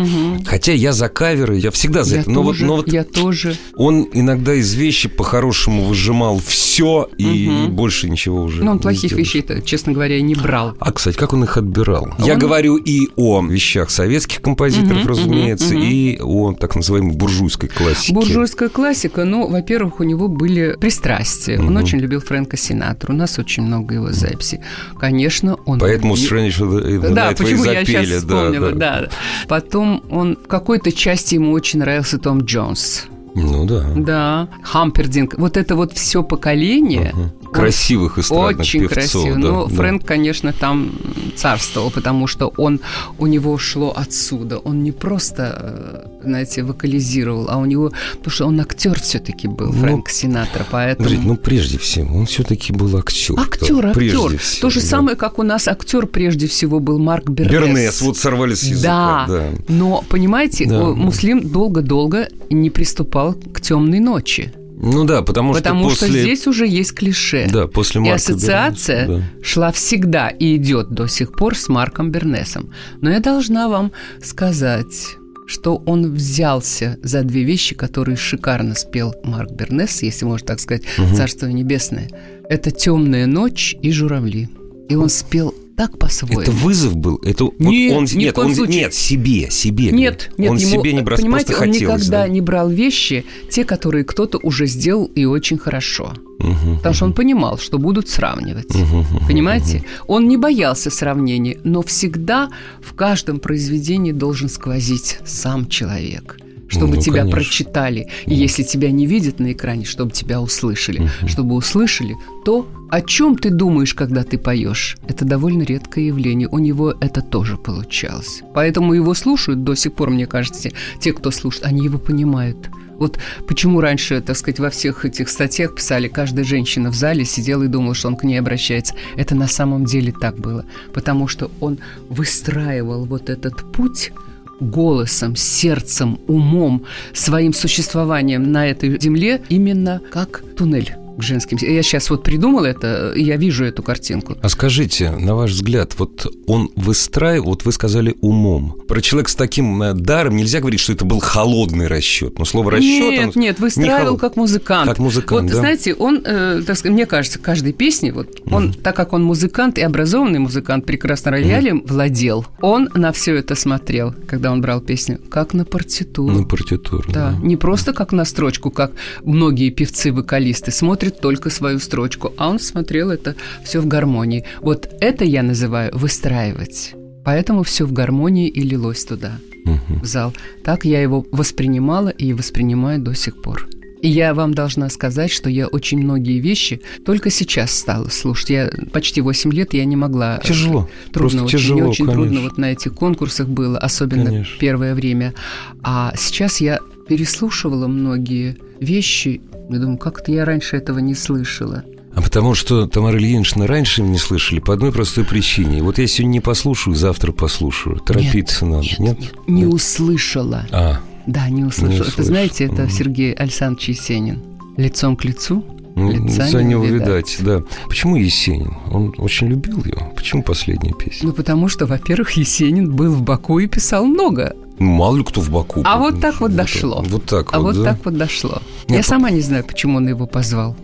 Хотя 0.45 0.74
я 0.74 0.91
за 0.91 1.08
каверы, 1.08 1.58
я 1.58 1.71
всегда 1.71 2.04
за 2.04 2.15
Я 2.15 2.21
это, 2.21 2.30
но 2.32 2.41
вот, 2.43 2.60
но 2.60 2.76
вот 2.78 2.91
я 2.91 3.04
тоже. 3.06 3.56
он 3.76 4.10
иногда 4.13 4.54
из 4.54 4.74
вещи 4.74 5.08
по-хорошему 5.08 5.86
выжимал 5.86 6.41
все 6.45 7.08
и 7.17 7.48
Мгм. 7.48 7.71
больше 7.76 8.10
ничего 8.10 8.41
уже 8.43 8.63
Но 8.63 8.71
он 8.71 8.80
плохих 8.80 9.13
вещей-то, 9.13 9.62
честно 9.62 9.93
говоря, 9.93 10.19
не 10.21 10.36
брал. 10.36 10.74
А, 10.80 10.91
кстати, 10.91 11.15
как 11.15 11.32
он 11.34 11.43
их 11.45 11.56
отбирал? 11.58 12.10
Я 12.19 12.34
Он- 12.34 12.39
говорю 12.39 12.76
и 12.76 13.08
о 13.15 13.41
вещах 13.41 13.89
советских 13.89 14.25
композиторов, 14.28 15.00
Мгм, 15.00 15.08
разумеется, 15.08 15.68
мгм, 15.74 15.78
мгм. 15.78 15.90
и 15.92 16.20
о 16.22 16.54
так 16.54 16.76
называемой 16.76 17.16
буржуйской 17.16 17.70
классике. 17.70 18.14
Буржуйская 18.14 18.70
классика, 18.70 19.26
ну, 19.26 19.48
во-первых, 19.48 20.00
у 20.00 20.04
него 20.04 20.28
были 20.28 20.76
пристрастия. 20.80 21.60
Он 21.60 21.66
Мгм. 21.68 21.78
очень 21.78 22.00
любил 22.00 22.20
Фрэнка 22.22 22.58
Синатру. 22.58 23.14
У 23.14 23.18
нас 23.18 23.38
очень 23.40 23.64
много 23.64 23.96
его 23.96 24.12
записей. 24.12 24.60
Конечно, 25.00 25.58
он... 25.66 25.80
Поэтому 25.80 26.16
Strange 26.16 27.14
Да, 27.14 27.32
Night 27.32 27.38
вы 27.40 27.50
и 27.50 27.54
почему 27.54 27.64
я 27.66 27.80
запели, 27.82 28.06
сейчас 28.06 28.24
да, 28.24 28.36
вспомнила, 28.36 28.72
да. 28.72 29.02
да. 29.02 29.10
Потом 29.48 30.04
он 30.10 30.38
в 30.44 30.48
какой-то 30.48 30.92
части 30.92 31.36
ему 31.36 31.52
очень 31.52 31.80
нравился 31.80 32.18
Том 32.18 32.42
Джонс. 32.42 33.06
Ну 33.36 33.65
да. 33.65 33.84
Да, 33.95 34.48
Хампердинг. 34.63 35.36
Вот 35.38 35.58
это 35.58 35.76
вот 35.76 35.93
все 35.93 36.24
поколение. 36.24 37.13
Он 37.13 37.32
Красивых 37.52 38.17
эстрадных 38.17 38.60
Очень 38.62 38.82
певцов. 38.82 39.24
красиво. 39.24 39.36
да, 39.36 39.39
Но 39.39 39.65
да. 39.67 39.76
Фрэнк, 39.76 40.06
конечно, 40.06 40.52
там 40.54 40.91
царствовал, 41.36 41.89
потому 41.91 42.28
что 42.28 42.48
он 42.58 42.80
у 43.17 43.28
него 43.28 43.58
шло 43.58 43.93
отсюда. 43.95 44.58
Он 44.58 44.84
не 44.84 44.91
просто, 44.91 46.06
э, 46.10 46.14
знаете, 46.26 46.64
вокализировал, 46.64 47.48
а 47.50 47.58
у 47.58 47.66
него, 47.66 47.92
потому 48.18 48.32
что 48.32 48.46
он 48.48 48.60
актер 48.60 49.00
все-таки 49.00 49.48
был, 49.48 49.68
Ну, 49.68 49.80
Фрэнк 49.80 50.10
Синатра, 50.10 50.66
поэтому. 50.70 51.06
Подождите, 51.06 51.28
ну 51.28 51.38
прежде 51.38 51.78
всего, 51.78 52.18
он 52.18 52.26
все-таки 52.26 52.74
был 52.74 52.96
актер. 52.98 53.40
Актер, 53.40 53.88
актер. 53.88 54.38
всего, 54.38 54.62
То 54.62 54.70
же 54.70 54.82
да. 54.82 54.86
самое, 54.88 55.16
как 55.18 55.40
у 55.40 55.44
нас 55.44 55.68
актер 55.68 56.08
прежде 56.08 56.48
всего 56.48 56.80
был 56.80 57.00
Марк 57.00 57.30
Бернес. 57.30 57.52
Бернес, 57.52 58.02
вот 58.02 58.18
сорвали 58.18 58.54
с 58.56 58.64
языка. 58.64 59.26
Да, 59.28 59.34
да. 59.34 59.50
но 59.70 60.04
понимаете, 60.10 60.66
Да. 60.66 60.82
о, 60.90 60.96
Муслим 60.96 61.48
долго-долго 61.50 62.28
не 62.50 62.70
приступал 62.70 63.34
к 63.54 63.62
темной 63.62 64.00
ночи, 64.00 64.52
Ну 64.78 65.06
да, 65.06 65.22
потому, 65.22 65.54
потому 65.54 65.90
что 65.90 65.98
что 65.98 66.06
после... 66.08 66.22
здесь 66.22 66.48
уже 66.48 66.68
есть 66.68 66.94
клише. 66.94 67.48
Да, 67.52 67.68
после 67.68 68.00
И 68.02 68.04
Марка 68.04 68.16
ассоциация 68.16 69.08
Бернеса, 69.08 69.30
шла 69.42 69.72
всегда 69.72 70.30
и 70.30 70.58
идет 70.58 70.90
до 70.90 71.08
сих 71.08 71.32
пор 71.32 71.56
с 71.56 71.70
Марком 71.70 72.12
Бернесом. 72.12 72.70
Но 73.02 73.10
я 73.10 73.20
должна 73.20 73.70
вам 73.70 73.92
сказать, 74.22 75.16
что 75.47 75.75
он 75.86 76.13
взялся 76.13 76.97
за 77.03 77.23
две 77.23 77.43
вещи, 77.43 77.75
которые 77.75 78.17
шикарно 78.17 78.75
спел 78.75 79.15
Марк 79.23 79.51
Бернес, 79.51 80.01
если 80.01 80.25
можно 80.25 80.47
так 80.47 80.60
сказать, 80.60 80.84
«Царство 81.15 81.47
небесное». 81.47 82.10
Это 82.49 82.71
«Темная 82.71 83.25
ночь» 83.25 83.75
и 83.81 83.91
«Журавли». 83.91 84.49
И 84.89 84.95
он 84.95 85.10
спел 85.10 85.53
так 85.76 85.98
по-своему. 85.98 86.42
Это 86.42 86.52
вызов 86.52 86.96
был? 86.96 87.20
Это 87.24 87.46
вот 87.46 87.60
Нет, 87.60 87.98
он, 87.98 88.04
ни 88.04 88.08
в 88.08 88.16
нет, 88.16 88.36
коем 88.36 88.50
он, 88.50 88.56
случае. 88.56 88.76
нет, 88.76 88.94
себе, 88.94 89.50
себе. 89.52 89.92
Нет, 89.92 90.32
нет, 90.38 90.52
он 90.52 90.58
ему, 90.58 90.72
себе 90.72 90.94
не 90.94 91.02
брал, 91.02 91.18
понимаете, 91.18 91.56
он 91.56 91.72
никогда 91.72 92.24
да? 92.24 92.28
не 92.28 92.42
брал 92.42 92.70
вещи, 92.70 93.26
те, 93.50 93.64
которые 93.66 94.04
кто-то 94.04 94.40
уже 94.42 94.68
сделал 94.68 95.06
и 95.06 95.26
очень 95.26 95.58
хорошо. 95.58 96.14
Мгм. 96.40 96.78
Потому 96.78 96.96
что 96.96 97.06
он 97.06 97.14
понимал, 97.14 97.58
что 97.58 97.78
будут 97.78 98.10
сравнивать. 98.10 98.74
Мгм. 98.74 99.06
Понимаете? 99.28 99.84
Он 100.08 100.28
не 100.28 100.38
боялся 100.38 100.90
сравнений, 100.90 101.58
но 101.64 101.82
всегда 101.82 102.50
в 102.82 102.94
каждом 102.94 103.40
произведении 103.40 104.12
должен 104.12 104.50
сквозить 104.50 105.20
сам 105.26 105.68
человек 105.68 106.38
чтобы 106.67 106.95
Ну, 106.95 107.01
тебя 107.01 107.21
конечно. 107.21 107.32
прочитали. 107.39 108.08
И 108.25 108.34
если 108.34 108.63
тебя 108.63 108.91
не 108.91 109.06
видят 109.06 109.39
на 109.39 109.51
экране, 109.51 109.86
чтобы 109.86 110.12
тебя 110.12 110.41
услышали. 110.41 111.10
Чтобы 111.28 111.56
услышали 111.56 112.15
то, 112.43 112.67
о 112.89 113.01
чем 113.01 113.38
ты 113.38 113.49
думаешь, 113.49 113.93
когда 113.93 114.23
ты 114.23 114.38
поешь. 114.38 114.97
Это 115.08 115.25
довольно 115.25 115.63
редкое 115.63 116.08
явление. 116.08 116.47
У 116.49 116.60
него 116.60 116.93
это 116.99 117.21
тоже 117.21 117.58
получалось. 117.58 118.41
Поэтому 118.54 118.93
его 118.93 119.13
слушают 119.13 119.63
до 119.63 119.75
сих 119.75 119.93
пор, 119.93 120.10
мне 120.12 120.28
кажется, 120.28 120.69
те, 120.99 121.13
кто 121.13 121.32
слушает, 121.32 121.65
они 121.65 121.84
его 121.84 121.97
понимают. 121.97 122.69
Вот 122.97 123.19
почему 123.45 123.82
раньше, 123.82 124.21
так 124.21 124.38
сказать, 124.38 124.60
во 124.60 124.69
всех 124.69 125.04
этих 125.04 125.28
статьях 125.28 125.75
писали, 125.75 126.08
каждая 126.08 126.45
женщина 126.45 126.89
в 126.91 126.95
зале 126.95 127.25
сидела 127.25 127.63
и 127.63 127.67
думала, 127.67 127.93
что 127.93 128.08
он 128.08 128.15
к 128.15 128.23
ней 128.23 128.38
обращается. 128.38 128.95
Это 129.17 129.36
на 129.36 129.47
самом 129.47 129.84
деле 129.84 130.13
так 130.13 130.38
было. 130.39 130.65
Потому 130.93 131.28
что 131.28 131.51
он 131.60 131.80
выстраивал 132.10 133.06
вот 133.06 133.30
этот 133.30 133.71
путь 133.73 134.12
голосом, 134.60 135.36
сердцем, 135.36 136.20
умом, 136.28 136.84
своим 137.13 137.54
существованием 137.54 138.52
на 138.52 138.68
этой 138.68 139.00
земле 139.00 139.41
именно 139.50 140.02
как 140.12 140.44
туннель 140.56 140.96
к 141.17 141.21
женским. 141.21 141.58
Я 141.62 141.82
сейчас 141.84 142.10
вот 142.10 142.23
придумала 142.23 142.65
это, 142.65 143.13
я 143.15 143.38
вижу 143.38 143.65
эту 143.65 143.84
картинку. 143.84 144.36
А 144.41 144.49
скажите, 144.49 145.12
на 145.12 145.36
ваш 145.36 145.51
взгляд, 145.51 145.93
вот 145.97 146.28
он 146.47 146.69
выстраивал, 146.75 147.49
вот 147.49 147.65
вы 147.65 147.71
сказали 147.71 148.15
умом. 148.21 148.75
Про 148.88 149.01
человека 149.01 149.32
с 149.32 149.36
таким 149.36 149.82
э, 149.82 149.93
даром 149.93 150.36
нельзя 150.36 150.60
говорить, 150.60 150.80
что 150.80 150.93
это 150.93 151.06
был 151.06 151.19
холодный 151.19 151.88
расчет. 151.88 152.38
Но 152.39 152.45
слово 152.45 152.71
расчет... 152.71 152.86
Нет, 153.12 153.36
нет, 153.36 153.58
не 153.60 153.63
выстраивал 153.63 154.17
холод- 154.17 154.21
как 154.21 154.36
музыкант. 154.36 154.89
Как 154.89 154.99
музыкант, 154.99 155.43
Вот, 155.43 155.51
да. 155.51 155.58
знаете, 155.58 155.93
он, 155.93 156.21
э, 156.25 156.62
так 156.65 156.78
сказать, 156.78 156.93
мне 156.93 157.06
кажется, 157.06 157.39
каждой 157.39 157.73
песни, 157.73 158.12
вот 158.12 158.41
он, 158.51 158.73
так 158.73 158.95
как 158.95 159.13
он 159.13 159.23
музыкант 159.23 159.78
и 159.78 159.82
образованный 159.82 160.39
музыкант, 160.39 160.86
прекрасно 160.86 161.32
роялем 161.32 161.84
владел, 161.86 162.45
он 162.62 162.89
на 162.93 163.12
все 163.12 163.36
это 163.36 163.56
смотрел, 163.56 164.13
когда 164.28 164.51
он 164.51 164.62
брал 164.62 164.82
песню, 164.82 165.19
как 165.30 165.54
на 165.54 165.65
партитуру. 165.65 166.36
На 166.39 166.43
партитуру. 166.43 167.10
Да, 167.12 167.36
не 167.41 167.56
просто 167.58 167.93
как 167.93 168.12
на 168.12 168.25
строчку, 168.25 168.71
как 168.71 168.91
многие 169.23 169.69
певцы-вокалисты 169.69 170.71
смотрят 170.71 171.05
только 171.12 171.50
свою 171.50 171.80
строчку, 171.80 172.34
а 172.38 172.50
он 172.50 172.60
смотрел 172.60 173.12
это 173.12 173.36
все 173.63 173.80
в 173.82 173.88
гармонии. 173.88 174.44
Вот 174.62 174.89
это 175.02 175.24
я 175.26 175.44
называю 175.44 175.91
выстраивать. 175.96 176.94
Поэтому 177.24 177.63
все 177.63 177.86
в 177.86 177.91
гармонии 177.94 178.48
и 178.48 178.62
лилось 178.62 179.04
туда, 179.06 179.39
Мгм. 179.65 180.02
в 180.02 180.06
зал. 180.06 180.34
Так 180.63 180.86
я 180.86 181.02
его 181.02 181.26
воспринимала 181.32 182.10
и 182.10 182.34
воспринимаю 182.34 183.00
до 183.00 183.13
сих 183.15 183.41
пор. 183.41 183.68
И 184.02 184.08
я 184.10 184.36
вам 184.36 184.54
должна 184.54 184.89
сказать, 184.89 185.32
что 185.32 185.50
я 185.50 185.65
очень 185.65 185.98
многие 185.98 186.39
вещи 186.39 186.82
только 187.04 187.32
сейчас 187.32 187.72
стала 187.72 188.10
слушать. 188.10 188.50
Я 188.52 188.70
почти 188.91 189.22
8 189.22 189.52
лет 189.52 189.74
я 189.74 189.84
не 189.86 189.96
могла. 189.96 190.38
Тяжело. 190.44 190.88
Трудно, 191.12 191.20
Просто 191.39 191.44
очень, 191.46 191.58
тяжело, 191.58 191.80
мне 191.80 191.89
очень 191.89 192.06
трудно 192.06 192.24
конечно. 192.26 192.44
вот 192.50 192.58
на 192.60 192.72
этих 192.74 192.94
конкурсах 192.94 193.48
было, 193.48 193.80
особенно 193.80 194.26
Конечно. 194.26 194.60
первое 194.60 194.94
время. 194.94 195.34
А 195.82 196.13
сейчас 196.15 196.62
я 196.62 196.80
переслушивала 197.08 197.88
многие 197.88 198.58
вещи. 198.80 199.41
Я 199.70 199.80
думаю, 199.80 199.98
как-то 199.98 200.32
я 200.32 200.46
раньше 200.46 200.78
этого 200.78 201.00
не 201.00 201.15
слышала. 201.15 201.84
А 202.13 202.22
потому 202.22 202.56
что 202.56 202.88
Тамара 202.88 203.18
Ильинична 203.18 203.68
раньше 203.68 204.02
не 204.02 204.18
слышали 204.18 204.60
по 204.60 204.74
одной 204.74 204.91
простой 204.94 205.26
причине. 205.26 205.84
Вот 205.84 205.98
я 205.98 206.08
сегодня 206.08 206.34
не 206.34 206.39
послушаю, 206.39 206.96
завтра 206.96 207.32
послушаю. 207.34 207.98
Торопиться 208.00 208.65
надо. 208.65 208.88
Нет? 209.00 209.18
Не 209.48 209.65
услышала. 209.65 210.65
А, 210.72 211.00
Да, 211.28 211.50
не 211.50 211.63
услышала. 211.65 211.94
Это, 211.94 212.02
услышала. 212.04 212.26
знаете, 212.28 212.63
это 212.65 212.84
Мгм. 212.84 212.89
Сергей 212.91 213.34
Александрович 213.34 213.89
Есенин. 213.89 214.41
Лицом 214.78 215.15
к 215.18 215.26
лицу. 215.26 215.65
ну, 215.96 216.12
Лица 216.12 216.46
лица 216.46 216.62
не 216.62 216.70
не 216.70 216.76
увидать. 216.76 217.02
увидать, 217.08 217.38
да. 217.41 217.63
Почему 217.88 218.15
Есенин? 218.18 218.74
Он 218.91 219.13
очень 219.18 219.48
любил 219.48 219.84
ее. 219.84 220.12
Почему 220.15 220.44
последняя 220.44 220.94
песня? 220.94 221.28
Ну, 221.30 221.34
потому 221.34 221.68
что, 221.70 221.86
во-первых, 221.86 222.32
Есенин 222.32 222.94
был 222.96 223.12
в 223.12 223.22
Баку 223.24 223.60
и 223.60 223.68
писал 223.68 224.06
много. 224.06 224.56
Ну, 224.80 224.92
мало 224.92 225.18
ли 225.18 225.24
кто 225.24 225.42
в 225.42 225.50
Баку. 225.50 225.82
А 225.86 225.98
вот 225.98 226.20
так 226.20 226.42
вот 226.42 226.56
дошло. 226.56 227.04
Вот 227.08 227.26
так 227.26 227.54
А 227.54 227.60
вот, 227.60 227.76
да? 227.76 227.84
так 227.94 228.06
вот 228.06 228.18
дошло. 228.18 228.62
Нет, 228.88 228.98
Я 228.98 229.04
сама 229.04 229.30
не 229.32 229.42
знаю, 229.42 229.64
почему 229.64 229.98
он 229.98 230.08
его 230.08 230.28
позвал. 230.28 230.76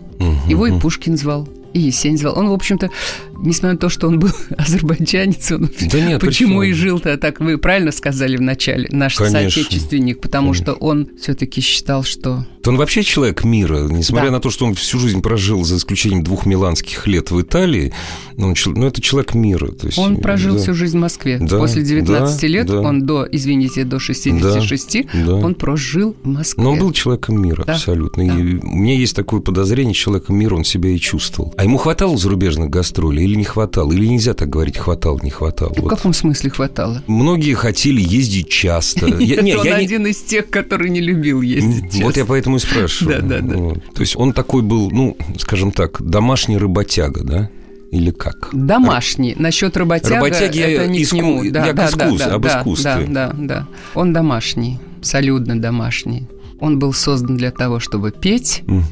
Его 0.46 0.66
и. 0.66 0.78
Пушкин 0.78 1.16
звал, 1.16 1.48
и 1.72 1.80
Есень 1.80 2.16
звал. 2.16 2.38
Он, 2.38 2.48
в 2.48 2.52
общем-то, 2.52 2.90
несмотря 3.42 3.72
на 3.72 3.78
то, 3.78 3.88
что 3.88 4.08
он 4.08 4.18
был 4.18 4.30
азербайджанец, 4.56 5.52
он 5.52 5.70
Да 5.90 6.00
нет, 6.00 6.20
почему 6.20 6.60
почему? 6.60 6.62
и 6.62 6.72
жил-то 6.72 7.16
так, 7.18 7.40
вы 7.40 7.58
правильно 7.58 7.92
сказали 7.92 8.36
в 8.36 8.40
начале, 8.40 8.88
наш 8.90 9.16
Конечно. 9.16 9.40
соотечественник, 9.40 10.20
потому 10.20 10.48
Конечно. 10.52 10.72
что 10.72 10.74
он 10.74 11.08
все-таки 11.20 11.60
считал, 11.60 12.02
что... 12.04 12.46
Он 12.64 12.76
вообще 12.76 13.02
человек 13.02 13.42
мира, 13.44 13.88
несмотря 13.88 14.26
Да. 14.26 14.32
на 14.34 14.40
то, 14.40 14.50
что 14.50 14.66
он 14.66 14.74
всю 14.74 14.98
жизнь 14.98 15.20
прожил, 15.20 15.64
за 15.64 15.76
исключением 15.76 16.22
двух 16.22 16.46
миланских 16.46 17.06
лет 17.08 17.30
в 17.30 17.40
Италии, 17.40 17.92
он 18.38 18.54
ну, 18.66 18.86
это 18.86 19.00
человек 19.00 19.34
мира. 19.34 19.68
То 19.72 19.86
есть, 19.86 19.98
Он 19.98 20.16
прожил 20.16 20.54
да. 20.54 20.60
всю 20.62 20.74
жизнь 20.74 20.96
в 20.96 21.00
Москве. 21.00 21.38
Да, 21.40 21.58
После 21.58 21.82
19 21.82 22.40
да, 22.40 22.46
лет, 22.46 22.66
да. 22.66 22.80
он 22.80 23.04
до, 23.04 23.26
извините, 23.30 23.84
до 23.84 23.98
66, 23.98 25.06
Да. 25.26 25.34
он 25.34 25.54
прожил 25.54 26.16
в 26.22 26.26
Москве. 26.28 26.62
Но 26.62 26.72
он 26.72 26.78
был 26.78 26.92
человеком 26.92 27.42
мира, 27.42 27.64
Да, 27.66 27.74
абсолютно. 27.74 28.24
да. 28.26 28.34
И 28.38 28.56
у 28.56 28.76
меня 28.76 28.94
есть 28.94 29.16
такое 29.16 29.40
подозрение, 29.40 29.94
человеком 29.94 30.36
мира 30.36 30.54
он 30.54 30.64
себя 30.64 30.90
и 30.90 30.98
чувствовал. 30.98 31.52
А 31.56 31.64
ему 31.64 31.78
хватало 31.78 32.16
зарубежных 32.16 32.70
гастролей 32.70 33.26
или 33.32 33.38
не 33.38 33.44
хватало? 33.44 33.92
Или 33.92 34.06
нельзя 34.06 34.34
так 34.34 34.48
говорить, 34.50 34.76
хватало, 34.78 35.18
не 35.22 35.30
хватало? 35.30 35.72
В 35.74 35.80
Вот. 35.80 35.88
каком 35.90 36.12
смысле 36.12 36.50
хватало? 36.50 37.02
Многие 37.06 37.54
хотели 37.54 38.00
ездить 38.00 38.48
часто. 38.48 39.06
Я- 39.18 39.40
он 39.40 39.46
я 39.46 39.78
не- 39.78 39.84
один 39.84 40.06
из 40.06 40.22
тех, 40.22 40.48
который 40.50 40.90
не 40.90 41.00
любил 41.00 41.42
ездить 41.42 41.84
Вот 41.84 41.94
я 41.94 42.22
часто. 42.22 42.26
поэтому 42.26 42.56
и 42.56 42.58
спрашиваю. 42.60 43.22
Да, 43.22 43.28
да, 43.28 43.40
да. 43.40 43.56
Вот. 43.56 43.78
То 43.94 44.00
есть 44.02 44.16
он 44.16 44.32
такой 44.32 44.62
был, 44.62 44.90
ну, 44.90 45.16
скажем 45.38 45.72
так, 45.72 46.00
домашний 46.02 46.58
работяга, 46.58 47.24
да? 47.24 47.50
или 47.90 48.10
как? 48.10 48.48
Домашний. 48.52 49.34
Насчет 49.38 49.76
работяга, 49.76 50.14
Работяги 50.14 50.60
это 50.60 50.86
не 50.86 51.00
иску- 51.02 51.10
к 51.10 51.12
нему. 51.18 51.50
Да, 51.50 51.66
я 51.66 51.72
к 51.72 51.76
да, 51.76 51.86
искус- 51.88 52.18
да, 52.18 52.34
об 52.34 52.42
да, 52.42 52.58
искусстве. 52.60 53.06
Да, 53.08 53.32
да, 53.32 53.34
да. 53.36 53.66
Он 53.94 54.12
домашний, 54.14 54.78
абсолютно 54.98 55.60
домашний. 55.60 56.26
Он 56.58 56.78
был 56.78 56.92
создан 56.94 57.36
для 57.36 57.50
того, 57.50 57.80
чтобы 57.80 58.10
петь, 58.10 58.62
М. 58.66 58.84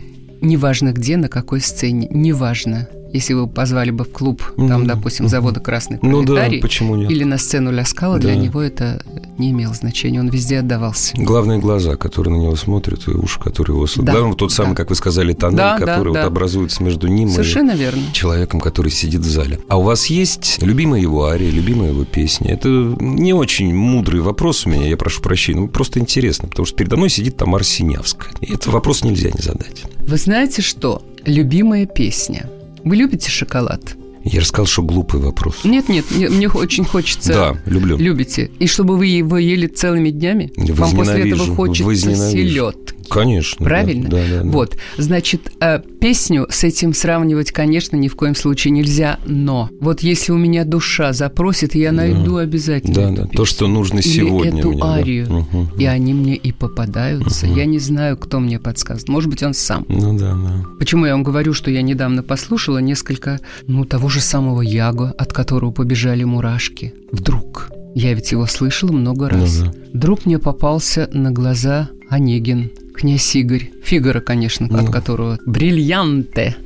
неважно 0.43 0.93
где, 0.93 1.17
на 1.17 1.29
какой 1.29 1.61
сцене, 1.63 2.09
неважно. 2.11 2.89
Если 3.13 3.35
вы 3.35 3.47
позвали 3.49 3.91
бы 3.91 4.05
в 4.05 4.13
клуб, 4.13 4.43
там, 4.57 4.67
Мгм. 4.83 4.87
допустим, 4.87 5.29
завода 5.29 5.59
«Красный 5.61 5.99
Ну 6.03 6.21
да, 6.23 6.35
пролетарий», 6.35 6.61
почему 6.61 6.95
нет? 6.97 7.11
или 7.11 7.25
на 7.25 7.39
сцену 7.39 7.73
Ля 7.73 7.85
Скала, 7.85 8.19
для 8.19 8.35
Да. 8.35 8.41
него 8.41 8.61
это 8.63 9.03
не 9.37 9.51
имело 9.51 9.75
значения, 9.75 10.21
он 10.21 10.29
везде 10.29 10.59
отдавался. 10.61 11.15
Главные 11.17 11.59
глаза, 11.59 11.97
которые 11.97 12.37
на 12.37 12.43
него 12.43 12.57
смотрят, 12.57 13.09
и 13.09 13.11
уши, 13.11 13.41
которые 13.41 13.75
его 13.77 13.87
слушают. 13.87 14.07
Да, 14.07 14.13
Главное, 14.13 14.37
тот 14.37 14.53
самый, 14.53 14.71
да. 14.71 14.75
как 14.77 14.91
вы 14.91 14.95
сказали, 14.97 15.33
тоннель, 15.33 15.57
Да, 15.57 15.79
да, 15.79 15.87
который 15.87 16.13
да. 16.15 16.21
вот 16.23 16.27
образуется 16.29 16.83
между 16.85 17.09
ним 17.09 17.29
Совершенно 17.31 17.73
верно. 17.73 18.01
и 18.01 18.13
человеком, 18.13 18.61
который 18.61 18.93
сидит 18.93 19.23
в 19.23 19.29
зале. 19.31 19.59
А 19.69 19.79
у 19.79 19.83
вас 19.83 20.07
есть 20.07 20.59
любимая 20.63 21.01
его 21.01 21.25
ария, 21.25 21.51
любимая 21.51 21.91
его 21.91 22.05
песня? 22.05 22.53
Это 22.53 22.69
не 22.69 23.33
очень 23.33 23.75
мудрый 23.75 24.21
вопрос 24.21 24.67
у 24.67 24.71
меня, 24.71 24.87
я 24.87 24.97
прошу 24.97 25.21
прощения, 25.23 25.61
но 25.63 25.67
просто 25.69 25.99
интересно, 25.99 26.49
потому 26.49 26.67
что 26.67 26.77
передо 26.77 26.97
мной 26.97 27.11
сидит 27.11 27.37
Тамара 27.37 27.65
Синявская. 27.65 28.31
И 28.41 28.47
этот 28.53 28.69
вопрос 28.69 29.03
нельзя 29.05 29.31
не 29.31 29.41
задать. 29.43 29.83
Вы 30.07 30.17
знаете 30.17 30.63
что? 30.63 31.03
Любимая 31.25 31.87
песня. 31.87 32.49
Вы 32.85 32.97
любите 32.97 33.31
шоколад? 33.31 34.00
Я 34.25 34.41
же 34.41 34.47
сказал, 34.47 34.67
что 34.67 34.83
глупый 34.83 35.21
вопрос. 35.21 35.65
Нет, 35.65 35.89
нет, 35.89 36.05
мне, 36.11 36.49
очень 36.49 36.85
хочется. 36.85 37.33
Да, 37.33 37.63
люблю. 37.67 37.97
Любите. 37.97 38.51
И 38.59 38.67
чтобы 38.67 38.97
вы 38.97 39.07
его 39.07 39.39
ели 39.39 39.67
целыми 39.67 40.11
днями, 40.11 40.53
вам 40.57 40.95
после 40.97 41.31
этого 41.31 41.55
хочется 41.55 42.15
селедки. 42.15 42.95
Конечно. 43.11 43.65
да, 43.65 43.69
Правильно? 43.69 44.09
Да, 44.09 44.19
да, 44.31 44.43
да. 44.45 44.51
Вот, 44.51 44.77
значит, 44.97 45.51
э, 45.61 45.81
песню 46.01 46.47
с 46.49 46.63
этим 46.63 46.95
сравнивать, 46.95 47.51
конечно, 47.51 47.97
ни 47.97 48.07
в 48.07 48.15
коем 48.15 48.37
случае 48.37 48.71
нельзя, 48.71 49.19
но 49.27 49.69
вот 49.81 50.01
если 50.01 50.31
у 50.31 50.37
меня 50.37 50.65
душа 50.65 51.13
запросит, 51.13 51.75
я 51.75 51.91
найду 51.91 52.37
обязательно 52.37 52.95
Да, 52.95 53.11
да, 53.11 53.23
песню. 53.23 53.37
то, 53.37 53.45
что 53.45 53.67
нужно 53.67 53.99
Или 53.99 54.09
сегодня 54.09 54.61
эту 54.61 54.71
мне, 54.71 54.81
да. 54.81 54.95
арию. 54.95 55.27
Мгм. 55.29 55.71
И 55.77 55.85
они 55.87 56.15
мне 56.15 56.37
и 56.37 56.53
попадаются. 56.53 57.47
Я 57.47 57.65
не 57.65 57.81
знаю, 57.81 58.17
кто 58.17 58.39
мне 58.39 58.61
подсказывает. 58.61 59.09
Может 59.09 59.29
быть, 59.29 59.43
он 59.43 59.55
сам. 59.55 59.85
Ну 59.89 60.17
да, 60.17 60.33
да. 60.35 60.65
Почему 60.79 61.05
я 61.07 61.13
вам 61.13 61.25
говорю, 61.25 61.53
что 61.53 61.71
я 61.71 61.83
недавно 61.83 62.23
послушала 62.23 62.79
несколько, 62.79 63.41
ну, 63.67 63.85
того 63.85 64.09
же 64.11 64.21
самого 64.21 64.61
Яго, 64.63 65.15
от 65.17 65.33
которого 65.33 65.71
побежали 65.71 66.25
мурашки. 66.25 66.93
Вдруг. 67.13 67.71
Я 67.95 68.13
ведь 68.15 68.31
его 68.33 68.47
слышала 68.47 68.93
много 68.93 69.29
раз. 69.29 69.59
Ну 69.59 69.65
да. 69.67 69.73
Вдруг 69.95 70.27
мне 70.27 70.39
попался 70.39 71.09
на 71.13 71.31
глаза 71.33 71.89
Онегин, 72.09 72.71
князь 72.95 73.35
Игорь. 73.35 73.71
Фигара, 73.85 74.21
конечно, 74.21 74.67
от 74.67 74.73
Ну. 74.87 74.91
которого 74.93 75.39
бриллианте. 75.47 76.57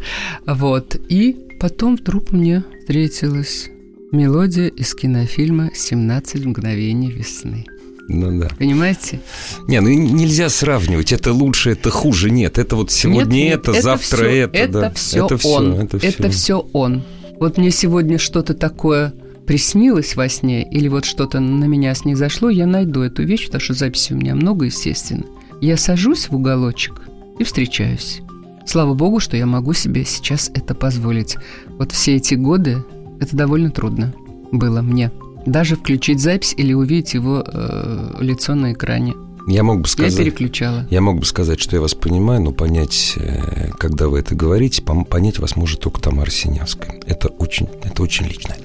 Вот. 0.47 0.97
И 1.09 1.37
потом 1.61 1.97
вдруг 1.97 2.33
мне 2.33 2.65
встретилась 2.81 3.69
мелодия 4.13 4.69
из 4.69 4.95
кинофильма 4.95 5.71
«17 5.75 6.47
мгновений 6.47 7.11
весны». 7.11 7.65
Ну 8.07 8.39
да. 8.39 8.49
Понимаете? 8.59 9.21
Не, 9.67 9.81
ну 9.81 9.89
нельзя 9.89 10.51
сравнивать. 10.51 11.11
Это 11.13 11.33
лучше, 11.33 11.71
это 11.71 11.89
хуже. 11.89 12.31
Нет, 12.31 12.59
это 12.59 12.77
вот 12.77 12.91
сегодня 12.91 13.33
Нет, 13.35 13.67
нет, 13.67 13.69
это, 13.69 13.81
завтра 13.81 14.17
всё- 14.19 14.27
это. 14.27 14.57
Это 14.59 14.81
да. 14.81 14.91
все 14.91 15.25
это 15.27 15.49
он. 15.49 15.73
это 15.81 15.99
всё. 15.99 16.09
Это 16.09 16.31
все 16.31 16.69
он. 16.75 17.03
Вот 17.41 17.59
мне 17.59 17.71
сегодня 17.71 18.19
что-то 18.19 18.55
такое 18.55 19.13
приснилось 19.47 20.17
во 20.17 20.29
сне, 20.29 20.63
или 20.63 20.89
вот 20.89 21.05
что-то 21.05 21.41
на 21.41 21.65
меня 21.65 21.95
снизошло, 21.95 22.49
я 22.49 22.67
найду 22.67 23.03
эту 23.03 23.23
вещь, 23.25 23.47
потому 23.47 23.61
что 23.61 23.75
записей 23.75 24.17
у 24.17 24.19
меня 24.19 24.35
много, 24.35 24.67
естественно. 24.67 25.25
Я 25.61 25.77
сажусь 25.77 26.29
в 26.29 26.35
уголочек 26.35 27.03
и 27.39 27.45
встречаюсь. 27.45 28.21
Слава 28.67 28.95
богу, 28.95 29.21
что 29.21 29.37
я 29.37 29.47
могу 29.47 29.75
себе 29.75 30.05
сейчас 30.05 30.51
это 30.55 30.75
позволить. 30.75 31.37
Вот 31.79 31.93
все 31.93 32.17
эти 32.17 32.35
годы 32.35 32.83
это 33.21 33.37
довольно 33.37 33.71
трудно 33.71 34.15
было 34.51 34.81
мне. 34.81 35.11
Даже 35.47 35.77
включить 35.77 36.21
запись 36.21 36.55
или 36.57 36.73
увидеть 36.73 37.15
его 37.15 37.45
э, 37.47 38.17
лицо 38.21 38.55
на 38.55 38.73
экране. 38.73 39.15
Я 39.47 39.63
мог 39.63 39.81
бы 39.81 39.87
Я 39.87 39.93
сказать... 39.93 40.17
переключала. 40.17 40.87
Я 40.91 41.01
мог 41.01 41.19
бы 41.19 41.25
сказать, 41.27 41.61
что 41.61 41.77
я 41.77 41.83
вас 41.83 41.95
понимаю, 41.95 42.41
но 42.41 42.53
понять, 42.53 43.15
э, 43.17 43.71
когда 43.79 44.09
вы 44.09 44.21
это 44.21 44.35
говорите, 44.35 44.83
понять 44.83 45.39
вас 45.39 45.57
может 45.57 45.81
только 45.81 46.01
Тамара 46.01 46.31
Синявская. 46.31 47.01
Это 47.07 47.29
очень, 47.29 47.69
это 47.83 48.03
очень 48.03 48.27
личное. 48.27 48.57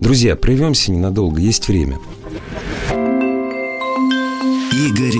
Друзья, 0.00 0.36
прервемся 0.36 0.92
ненадолго, 0.92 1.40
есть 1.40 1.68
время. 1.68 1.98
Игорь 4.72 5.18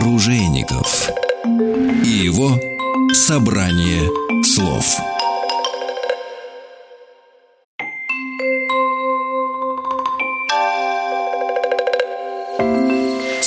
Ружейников 0.00 1.10
и 2.04 2.08
его 2.08 2.52
собрание 3.12 4.08
слов. 4.44 4.96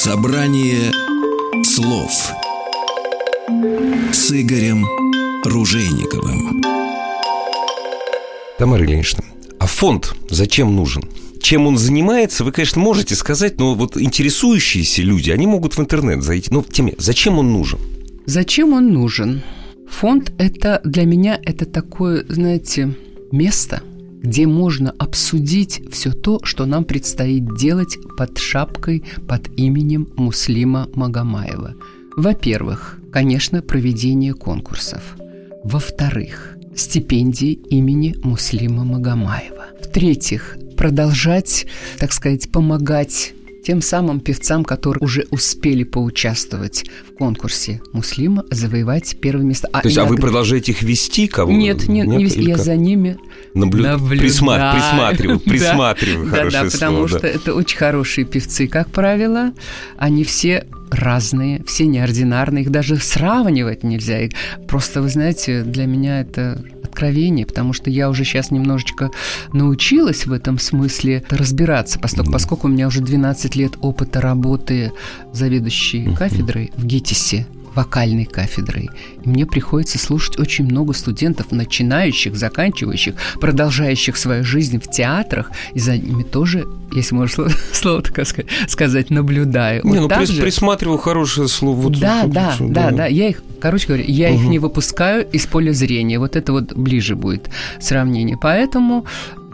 Собрание 0.10 0.92
слов 1.64 2.32
с 4.12 4.32
Игорем 4.32 4.84
Ружейниковым. 5.46 6.64
Тамара 8.58 8.84
Ильинична, 8.84 9.24
а 9.60 9.68
фонд 9.68 10.16
зачем 10.28 10.76
нужен? 10.76 11.04
Чем 11.44 11.68
он 11.68 11.78
занимается, 11.78 12.44
вы, 12.44 12.52
конечно, 12.52 12.82
можете 12.82 13.14
сказать, 13.14 13.60
но 13.60 13.76
вот 13.76 13.98
интересующиеся 13.98 15.04
люди, 15.04 15.30
они 15.30 15.46
могут 15.46 15.78
в 15.78 15.80
интернет 15.80 16.24
зайти. 16.24 16.52
Но 16.52 16.64
тем 16.64 16.88
не 16.88 16.92
менее, 16.94 17.04
зачем 17.04 17.38
он 17.38 17.54
нужен? 17.54 17.78
Зачем 18.26 18.74
он 18.74 18.92
нужен? 18.92 19.44
Фонд 19.92 20.34
это 20.40 20.82
для 20.84 21.06
меня 21.06 21.40
это 21.44 21.68
такое, 21.68 22.26
знаете, 22.28 22.96
место, 23.32 23.84
где 24.22 24.48
можно 24.48 24.92
обсудить 24.98 25.82
все 25.92 26.12
то, 26.12 26.40
что 26.44 26.66
нам 26.66 26.84
предстоит 26.84 27.56
делать 27.56 27.98
под 28.18 28.38
шапкой, 28.38 29.04
под 29.28 29.48
именем 29.58 30.10
Муслима 30.16 30.90
Магомаева. 30.94 31.76
Во-первых, 32.16 33.00
конечно, 33.12 33.62
проведение 33.62 34.34
конкурсов. 34.34 35.16
Во-вторых, 35.64 36.58
стипендии 36.76 37.54
имени 37.54 38.16
Муслима 38.24 38.84
Магомаева. 38.84 39.66
В-третьих, 39.82 40.58
продолжать, 40.78 41.66
так 41.98 42.12
сказать, 42.14 42.52
помогать 42.52 43.34
тем 43.64 43.82
самым 43.82 44.20
певцам, 44.20 44.64
которые 44.64 45.02
уже 45.04 45.26
успели 45.32 45.84
поучаствовать 45.84 46.86
в 47.08 47.18
конкурсе 47.18 47.82
Муслима, 47.94 48.46
завоевать 48.50 49.18
первое 49.22 49.44
место. 49.46 49.68
То 49.68 49.82
есть, 49.84 49.98
а 49.98 50.06
вы 50.06 50.16
продолжаете 50.18 50.72
их 50.72 50.82
вести 50.82 51.28
кого 51.28 51.52
Нет, 51.52 51.88
нет, 51.88 52.08
не 52.08 52.24
вести. 52.24 52.42
я 52.42 52.56
как? 52.56 52.64
за 52.66 52.76
ними 52.76 53.18
Наблю- 53.54 53.84
наблюдаю. 53.84 54.00
Присма- 54.30 54.74
Присматриваю, 54.74 55.40
присматриваю, 55.46 56.30
Да, 56.32 56.50
да, 56.50 56.64
потому 56.64 56.70
слово, 56.70 57.10
да. 57.10 57.18
что 57.20 57.28
это 57.28 57.54
очень 57.54 57.78
хорошие 57.78 58.26
певцы, 58.26 58.68
как 58.68 58.90
правило. 58.92 59.54
Они 59.98 60.24
все 60.24 60.66
разные, 60.92 61.64
все 61.66 61.86
неординарные. 61.86 62.64
Их 62.64 62.72
даже 62.72 62.98
сравнивать 62.98 63.84
нельзя. 63.84 64.22
И 64.22 64.30
просто, 64.68 65.02
вы 65.02 65.10
знаете, 65.10 65.64
для 65.64 65.86
меня 65.86 66.22
это 66.22 66.62
откровение, 66.84 67.46
потому 67.46 67.74
что 67.74 67.90
я 67.90 68.10
уже 68.10 68.24
сейчас 68.24 68.52
немножечко 68.52 69.12
научилась 69.54 70.26
в 70.26 70.34
этом 70.34 70.58
смысле 70.60 71.24
разбираться, 71.30 72.00
поскольку, 72.00 72.32
поскольку 72.32 72.68
у 72.68 72.72
меня 72.72 72.88
уже 72.88 73.02
12 73.02 73.56
лет 73.56 73.74
опыта 73.82 74.22
работы 74.22 74.92
заведующей 75.32 76.14
кафедрой 76.16 76.72
в 76.76 76.86
ГИТИСе, 76.86 77.46
вокальной 77.76 78.26
кафедрой. 78.26 78.90
И 79.24 79.30
мне 79.30 79.46
приходится 79.46 79.98
слушать 80.00 80.40
очень 80.40 80.66
много 80.66 80.94
студентов, 80.94 81.52
начинающих, 81.52 82.36
заканчивающих, 82.36 83.16
продолжающих 83.40 84.18
свою 84.18 84.44
жизнь 84.44 84.80
в 84.80 84.90
театрах, 84.90 85.52
и 85.74 85.80
за 85.80 85.98
ними 85.98 86.24
тоже, 86.24 86.66
если 86.94 87.16
можно 87.16 87.34
слово, 87.36 87.52
слово 87.74 88.02
такое 88.02 88.26
ска- 88.26 88.46
сказать, 88.68 89.10
наблюдаю. 89.10 89.84
Не, 89.86 90.00
Вот 90.00 90.10
ну 90.12 90.16
прис- 90.18 90.32
же- 90.32 90.42
присматриваю 90.42 90.98
хорошее 90.98 91.48
слово. 91.48 91.76
Вот 91.80 92.00
да, 92.00 92.24
тут 92.24 92.32
да, 92.34 92.52
всё, 92.52 92.68
да, 92.70 92.92
да, 92.92 93.06
Я 93.08 93.30
их, 93.30 93.42
короче 93.62 93.88
говоря, 93.88 94.04
я 94.06 94.30
их 94.30 94.42
не 94.42 94.60
выпускаю 94.60 95.28
из 95.30 95.46
поля 95.46 95.74
зрения. 95.74 96.20
Вот 96.20 96.36
это 96.36 96.52
вот 96.52 96.74
ближе 96.74 97.16
будет 97.16 97.50
сравнение. 97.80 98.38
Поэтому 98.42 99.06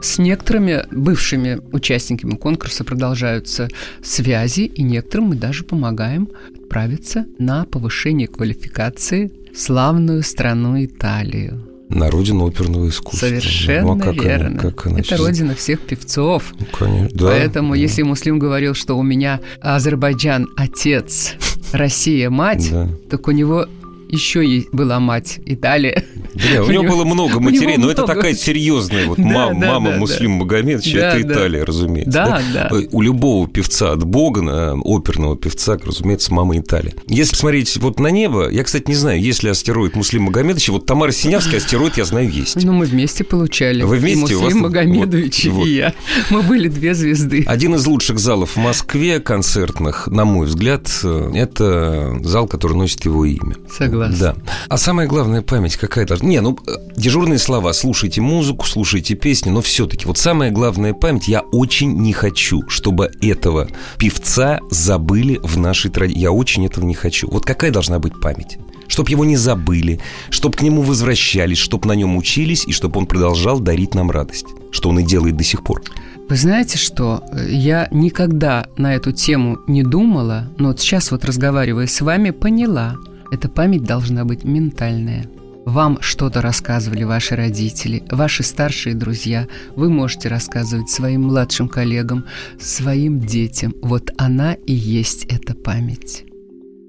с 0.02 0.18
некоторыми 0.18 0.86
бывшими 0.92 1.60
участниками 1.72 2.36
конкурса 2.36 2.84
продолжаются 2.84 3.70
связи, 4.04 4.62
и 4.62 4.84
некоторым 4.84 5.28
мы 5.30 5.36
даже 5.36 5.64
помогаем 5.64 6.30
отправиться 6.56 7.26
на 7.40 7.66
повышение 7.66 8.28
квалификации 8.28 9.32
в 9.54 9.60
славную 9.60 10.24
страну 10.24 10.84
Италию. 10.84 11.62
На 11.88 12.10
родину 12.10 12.48
оперного 12.48 12.90
искусства. 12.90 13.28
Совершенно 13.28 13.94
Ну, 13.94 13.98
а 13.98 14.00
как 14.00 14.14
она- 14.14 14.24
верно. 14.24 14.60
как 14.60 14.88
она 14.88 15.00
Это 15.00 15.08
сейчас- 15.08 15.20
родина 15.20 15.54
всех 15.56 15.82
певцов. 15.82 16.54
Ну, 16.60 16.66
конечно, 16.72 17.18
да, 17.18 17.28
Поэтому, 17.28 17.74
да. 17.74 17.80
если 17.80 18.02
Муслим 18.02 18.40
говорил, 18.40 18.74
что 18.74 18.98
у 18.98 19.04
меня 19.04 19.40
Азербайджан 19.62 20.48
отец, 20.58 21.36
Россия 21.72 22.30
мать, 22.32 22.70
Да. 22.72 22.90
так 23.10 23.28
у 23.28 23.32
него 23.32 23.68
еще 24.10 24.66
была 24.72 25.00
мать 25.00 25.40
Италия. 25.46 26.04
Да, 26.34 26.64
у 26.64 26.72
него 26.72 26.84
было 26.84 27.06
много 27.06 27.40
матерей, 27.40 27.78
но 27.78 27.90
это 27.90 28.06
такая 28.06 28.34
серьезная 28.34 29.08
вот 29.08 29.18
Да, 29.18 29.24
мам- 29.24 29.60
да, 29.60 29.68
мама 29.68 29.92
да, 29.92 29.98
Муслим 29.98 30.32
Магомедович, 30.32 30.94
Да, 30.94 31.18
это. 31.18 31.32
Италия, 31.32 31.64
разумеется. 31.64 32.12
Да, 32.12 32.42
да. 32.54 32.70
Э, 32.72 32.88
У 32.92 33.02
любого 33.02 33.48
певца 33.48 33.94
от 33.94 34.04
Бога, 34.04 34.76
оперного 34.84 35.38
певца, 35.38 35.78
разумеется, 35.82 36.34
мама 36.34 36.58
Италия. 36.58 36.94
Если 37.08 37.36
смотреть 37.36 37.78
вот 37.78 38.00
на 38.00 38.08
небо, 38.08 38.50
я, 38.50 38.64
кстати, 38.64 38.88
не 38.88 38.96
знаю, 38.96 39.22
есть 39.22 39.44
ли 39.44 39.50
астероид 39.50 39.96
Муслим 39.96 40.24
Магомедович, 40.24 40.70
вот 40.70 40.86
Тамара 40.86 41.12
Синявская 41.12 41.60
астероид, 41.60 41.98
я 41.98 42.06
знаю, 42.06 42.30
есть. 42.30 42.62
Ну, 42.64 42.74
мы 42.74 42.86
вместе 42.86 43.24
получали. 43.24 43.84
Вы 43.84 43.98
вместе? 43.98 44.34
И 44.34 44.36
вас 44.36 44.44
Муслим 44.44 44.62
Магомедович, 44.64 45.46
вот. 45.48 45.68
и 45.68 45.76
я. 45.76 45.94
Мы 46.30 46.42
были 46.42 46.68
две 46.68 46.94
звезды. 46.94 47.44
Один 47.48 47.76
из 47.76 47.86
лучших 47.86 48.20
залов 48.20 48.56
в 48.56 48.58
Москве 48.58 49.20
концертных, 49.20 50.08
на 50.08 50.26
мой 50.26 50.48
взгляд, 50.48 50.90
э, 51.04 51.32
это 51.36 52.20
зал, 52.24 52.48
который 52.48 52.76
носит 52.76 53.06
его 53.06 53.26
имя. 53.26 53.56
Согласна. 53.96 54.18
Да. 54.18 54.36
А 54.70 54.78
самая 54.78 55.08
главная 55.08 55.42
память 55.42 55.78
какая 55.78 56.06
должна... 56.06 56.28
Не, 56.28 56.42
ну, 56.42 56.58
э, 56.68 56.72
дежурные 56.96 57.40
слова. 57.40 57.74
Слушайте 57.74 58.22
музыку, 58.22 58.66
слушайте 58.66 59.16
песни, 59.16 59.50
но 59.50 59.62
все-таки 59.62 60.06
вот 60.06 60.18
самая 60.18 60.52
главная 60.52 60.94
память, 60.94 61.28
я 61.28 61.42
очень 61.42 61.94
не 61.98 62.14
хочу, 62.14 62.68
чтобы 62.68 63.12
этого 63.22 63.68
певца 63.98 64.60
забыли 64.70 65.40
в 65.44 65.58
нашей 65.58 65.92
традиции. 65.92 66.22
Я 66.22 66.32
очень 66.32 66.66
этого 66.66 66.86
не 66.86 66.96
хочу. 66.96 67.30
Вот 67.30 67.46
какая 67.46 67.72
должна 67.72 68.00
быть 68.00 68.20
память? 68.20 68.58
Чтоб 68.88 69.10
его 69.10 69.26
не 69.26 69.36
забыли, 69.36 70.00
чтоб 70.30 70.56
к 70.56 70.62
нему 70.62 70.84
возвращались, 70.84 71.58
чтоб 71.58 71.86
на 71.86 71.94
нем 71.94 72.16
учились 72.18 72.66
и 72.68 72.72
чтоб 72.72 72.96
он 72.98 73.08
продолжал 73.08 73.60
дарить 73.60 73.96
нам 73.96 74.12
радость, 74.12 74.46
что 74.72 74.90
он 74.90 75.00
и 75.00 75.04
делает 75.04 75.38
до 75.38 75.44
сих 75.44 75.64
пор. 75.64 75.82
Вы 76.30 76.36
знаете 76.38 76.78
что? 76.78 77.24
Я 77.48 77.88
никогда 77.92 78.68
на 78.78 78.96
эту 78.96 79.12
тему 79.12 79.60
не 79.68 79.84
думала, 79.84 80.50
но 80.58 80.70
вот 80.70 80.80
сейчас 80.80 81.12
вот 81.12 81.26
разговаривая 81.26 81.88
с 81.88 82.02
вами, 82.02 82.32
поняла. 82.32 82.96
Эта 83.32 83.50
память 83.50 83.84
должна 83.84 84.26
быть 84.26 84.44
ментальная. 84.44 85.26
Вам 85.66 85.98
что-то 86.00 86.42
рассказывали 86.42 87.04
ваши 87.04 87.36
родители, 87.36 88.04
ваши 88.12 88.44
старшие 88.44 88.94
друзья. 88.96 89.48
Вы 89.76 89.90
можете 89.90 90.30
рассказывать 90.30 90.90
своим 90.90 91.24
младшим 91.24 91.68
коллегам, 91.68 92.26
своим 92.60 93.20
детям. 93.20 93.74
Вот 93.82 94.12
она 94.18 94.54
и 94.54 94.74
есть 94.74 95.26
эта 95.26 95.56
память. 95.56 96.24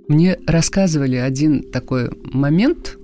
Мне 0.09 0.37
рассказывали 0.47 1.17
один 1.17 1.63
такой 1.63 2.11
момент, 2.23 2.99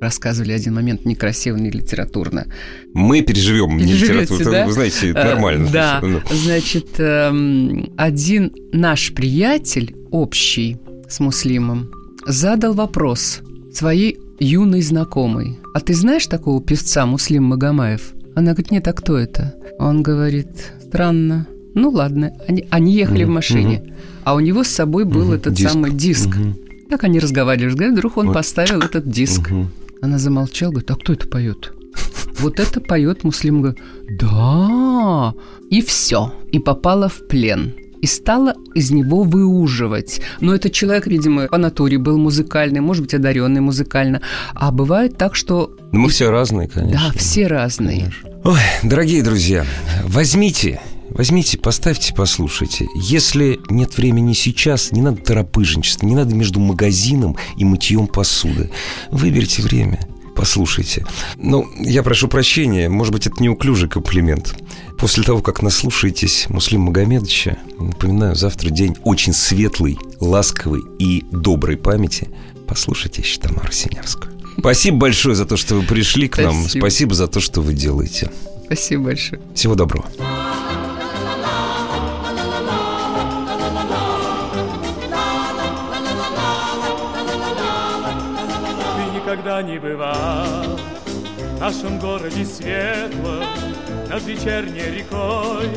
рассказывали 0.00 0.52
один 0.52 0.74
момент 0.74 1.06
некрасиво, 1.06 1.56
не 1.56 1.70
литературно. 1.70 2.46
Мы 2.92 3.22
переживем 3.22 3.78
Переживете, 3.78 4.12
литературу, 4.12 4.50
да? 4.52 4.66
вы 4.66 4.72
знаете, 4.72 5.10
это 5.10 5.20
Э, 5.20 5.24
нормально. 5.34 5.68
Да, 5.72 6.00
Ну. 6.02 6.20
значит, 6.30 6.88
эм, 6.98 7.92
один 7.96 8.52
наш 8.72 9.12
приятель 9.14 9.96
общий 10.10 10.76
с 11.08 11.18
Муслимом 11.20 11.90
задал 12.26 12.74
вопрос 12.74 13.40
своей 13.72 14.18
юной 14.38 14.82
знакомой. 14.82 15.58
А 15.74 15.80
ты 15.80 15.94
знаешь 15.94 16.26
такого 16.26 16.62
певца 16.62 17.06
Муслим 17.06 17.44
Магомаев? 17.44 18.12
Она 18.34 18.52
говорит, 18.52 18.70
нет, 18.70 18.88
а 18.88 18.92
кто 18.92 19.16
это? 19.16 19.54
Он 19.78 20.02
говорит, 20.02 20.72
странно. 20.86 21.46
Ну 21.74 21.90
ладно, 21.90 22.32
они, 22.46 22.66
они 22.70 22.94
ехали 22.94 23.24
в 23.24 23.26
Мгм, 23.26 23.34
машине, 23.34 23.94
а 24.22 24.34
у 24.34 24.40
него 24.40 24.62
с 24.62 24.68
собой 24.68 25.04
был 25.04 25.24
Мгм, 25.24 25.32
этот 25.34 25.54
диск. 25.54 25.70
самый 25.70 25.90
диск. 25.92 26.28
Мгм. 26.36 26.56
Так 26.90 27.02
они 27.04 27.18
разговаривали, 27.18 27.66
разговаривали, 27.70 27.98
вдруг 27.98 28.16
он 28.16 28.26
Вот. 28.28 28.34
поставил 28.34 28.80
этот 28.80 29.08
диск. 29.08 29.50
Мгм. 29.50 29.70
Она 30.00 30.18
замолчала, 30.18 30.70
говорит, 30.70 30.90
а 30.90 30.94
кто 30.96 31.12
это 31.12 31.26
поет? 31.26 31.72
Вот 32.38 32.60
это 32.60 32.80
поет 32.80 33.24
Муслим. 33.24 33.62
Говорит, 33.62 33.80
да. 34.20 35.34
И 35.70 35.80
все. 35.82 36.32
И 36.52 36.58
попала 36.58 37.08
в 37.08 37.26
плен. 37.28 37.72
И 38.04 38.06
стала 38.06 38.52
из 38.74 38.90
него 38.90 39.22
выуживать. 39.22 40.20
Но 40.40 40.54
этот 40.54 40.72
человек, 40.72 41.06
видимо, 41.06 41.46
по 41.46 41.56
натуре 41.56 41.96
был 41.96 42.18
музыкальный, 42.18 42.80
может 42.80 43.02
быть, 43.04 43.14
одаренный 43.14 43.62
музыкально. 43.62 44.20
А 44.52 44.72
бывает 44.72 45.16
так, 45.16 45.34
что... 45.34 45.74
Ну, 45.90 46.00
мы 46.00 46.10
все 46.10 46.28
разные, 46.28 46.68
конечно. 46.68 47.00
Да, 47.00 47.18
все 47.18 47.46
разные. 47.46 48.12
Ой, 48.44 48.58
дорогие 48.82 49.22
друзья, 49.22 49.64
возьмите, 50.04 50.82
возьмите, 51.08 51.56
поставьте, 51.56 52.12
послушайте. 52.14 52.88
Если 52.94 53.58
нет 53.70 53.96
времени 53.96 54.34
сейчас, 54.34 54.92
не 54.92 55.00
надо 55.00 55.22
торопыжничества, 55.22 56.04
не 56.04 56.14
надо 56.14 56.34
между 56.34 56.60
магазином 56.60 57.38
и 57.56 57.64
мытьем 57.64 58.06
посуды. 58.06 58.70
Выберите 59.12 59.62
время, 59.62 59.98
послушайте. 60.34 61.06
Ну, 61.36 61.68
я 61.78 62.02
прошу 62.02 62.28
прощения, 62.28 62.88
может 62.88 63.12
быть, 63.12 63.26
это 63.26 63.42
неуклюжий 63.42 63.88
комплимент. 63.88 64.54
После 64.98 65.22
того, 65.22 65.42
как 65.42 65.62
наслушаетесь 65.62 66.46
Муслим 66.48 66.82
Магомедовича, 66.82 67.58
напоминаю, 67.78 68.34
завтра 68.34 68.70
день 68.70 68.96
очень 69.02 69.32
светлый, 69.32 69.98
ласковый 70.20 70.82
и 70.98 71.24
доброй 71.30 71.76
памяти. 71.76 72.30
Послушайте 72.66 73.22
еще 73.22 73.40
Тамару 73.40 73.72
Синявскую. 73.72 74.32
Спасибо 74.58 74.98
большое 74.98 75.34
за 75.34 75.46
то, 75.46 75.56
что 75.56 75.74
вы 75.74 75.82
пришли 75.82 76.28
к 76.28 76.38
нам. 76.38 76.62
Спасибо. 76.62 76.82
Спасибо 76.82 77.14
за 77.14 77.26
то, 77.26 77.40
что 77.40 77.60
вы 77.60 77.74
делаете. 77.74 78.30
Спасибо 78.66 79.04
большое. 79.04 79.40
Всего 79.54 79.74
доброго. 79.74 80.06
Не 89.64 89.78
бывал 89.78 90.78
В 91.56 91.60
нашем 91.60 91.98
городе 91.98 92.44
светлом 92.44 93.44
Над 94.08 94.22
вечерней 94.24 94.98
рекой 94.98 95.68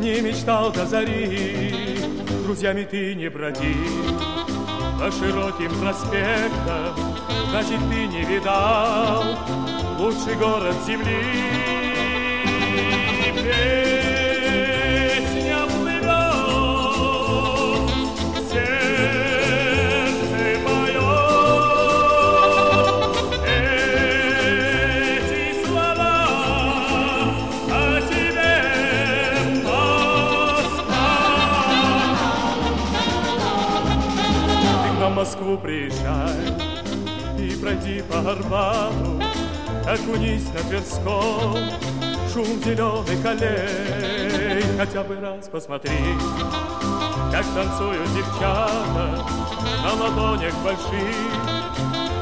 Не 0.00 0.20
мечтал 0.20 0.72
до 0.72 0.86
зари. 0.86 1.98
Друзьями 2.44 2.86
ты 2.90 3.14
не 3.14 3.28
бродил 3.28 4.18
По 4.98 5.10
широким 5.10 5.70
проспектам 5.80 6.94
Значит, 7.50 7.78
ты 7.90 8.06
не 8.06 8.24
видал 8.24 9.22
Лучший 9.98 10.34
город 10.36 10.74
земли. 10.86 11.62
Песня 13.34 14.11
Москву 35.52 35.58
приезжай 35.58 36.34
И 37.38 37.54
пройди 37.56 38.02
по 38.02 38.18
Арбату 38.18 39.22
Окунись 39.86 40.48
на 40.54 40.60
Тверском. 40.60 41.58
Шум 42.32 42.62
зеленых 42.64 43.26
аллей 43.26 44.62
Хотя 44.78 45.02
бы 45.02 45.16
раз 45.20 45.48
посмотри 45.48 45.98
Как 47.30 47.44
танцуют 47.54 48.08
девчата 48.14 49.26
На 49.82 49.92
ладонях 49.92 50.54
больших 50.62 51.16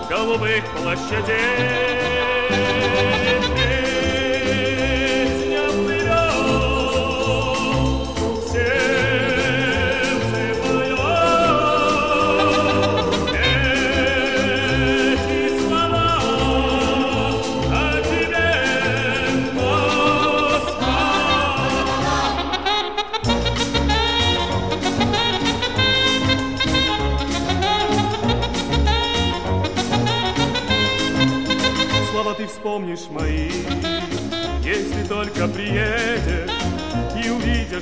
Голубых 0.09 0.64
площадей 0.83 2.20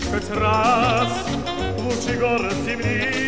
увидишь 0.08 0.28
хоть 0.28 0.36
раз 0.36 1.12
лучший 1.78 2.18
город 2.18 2.54
земли. 2.64 3.27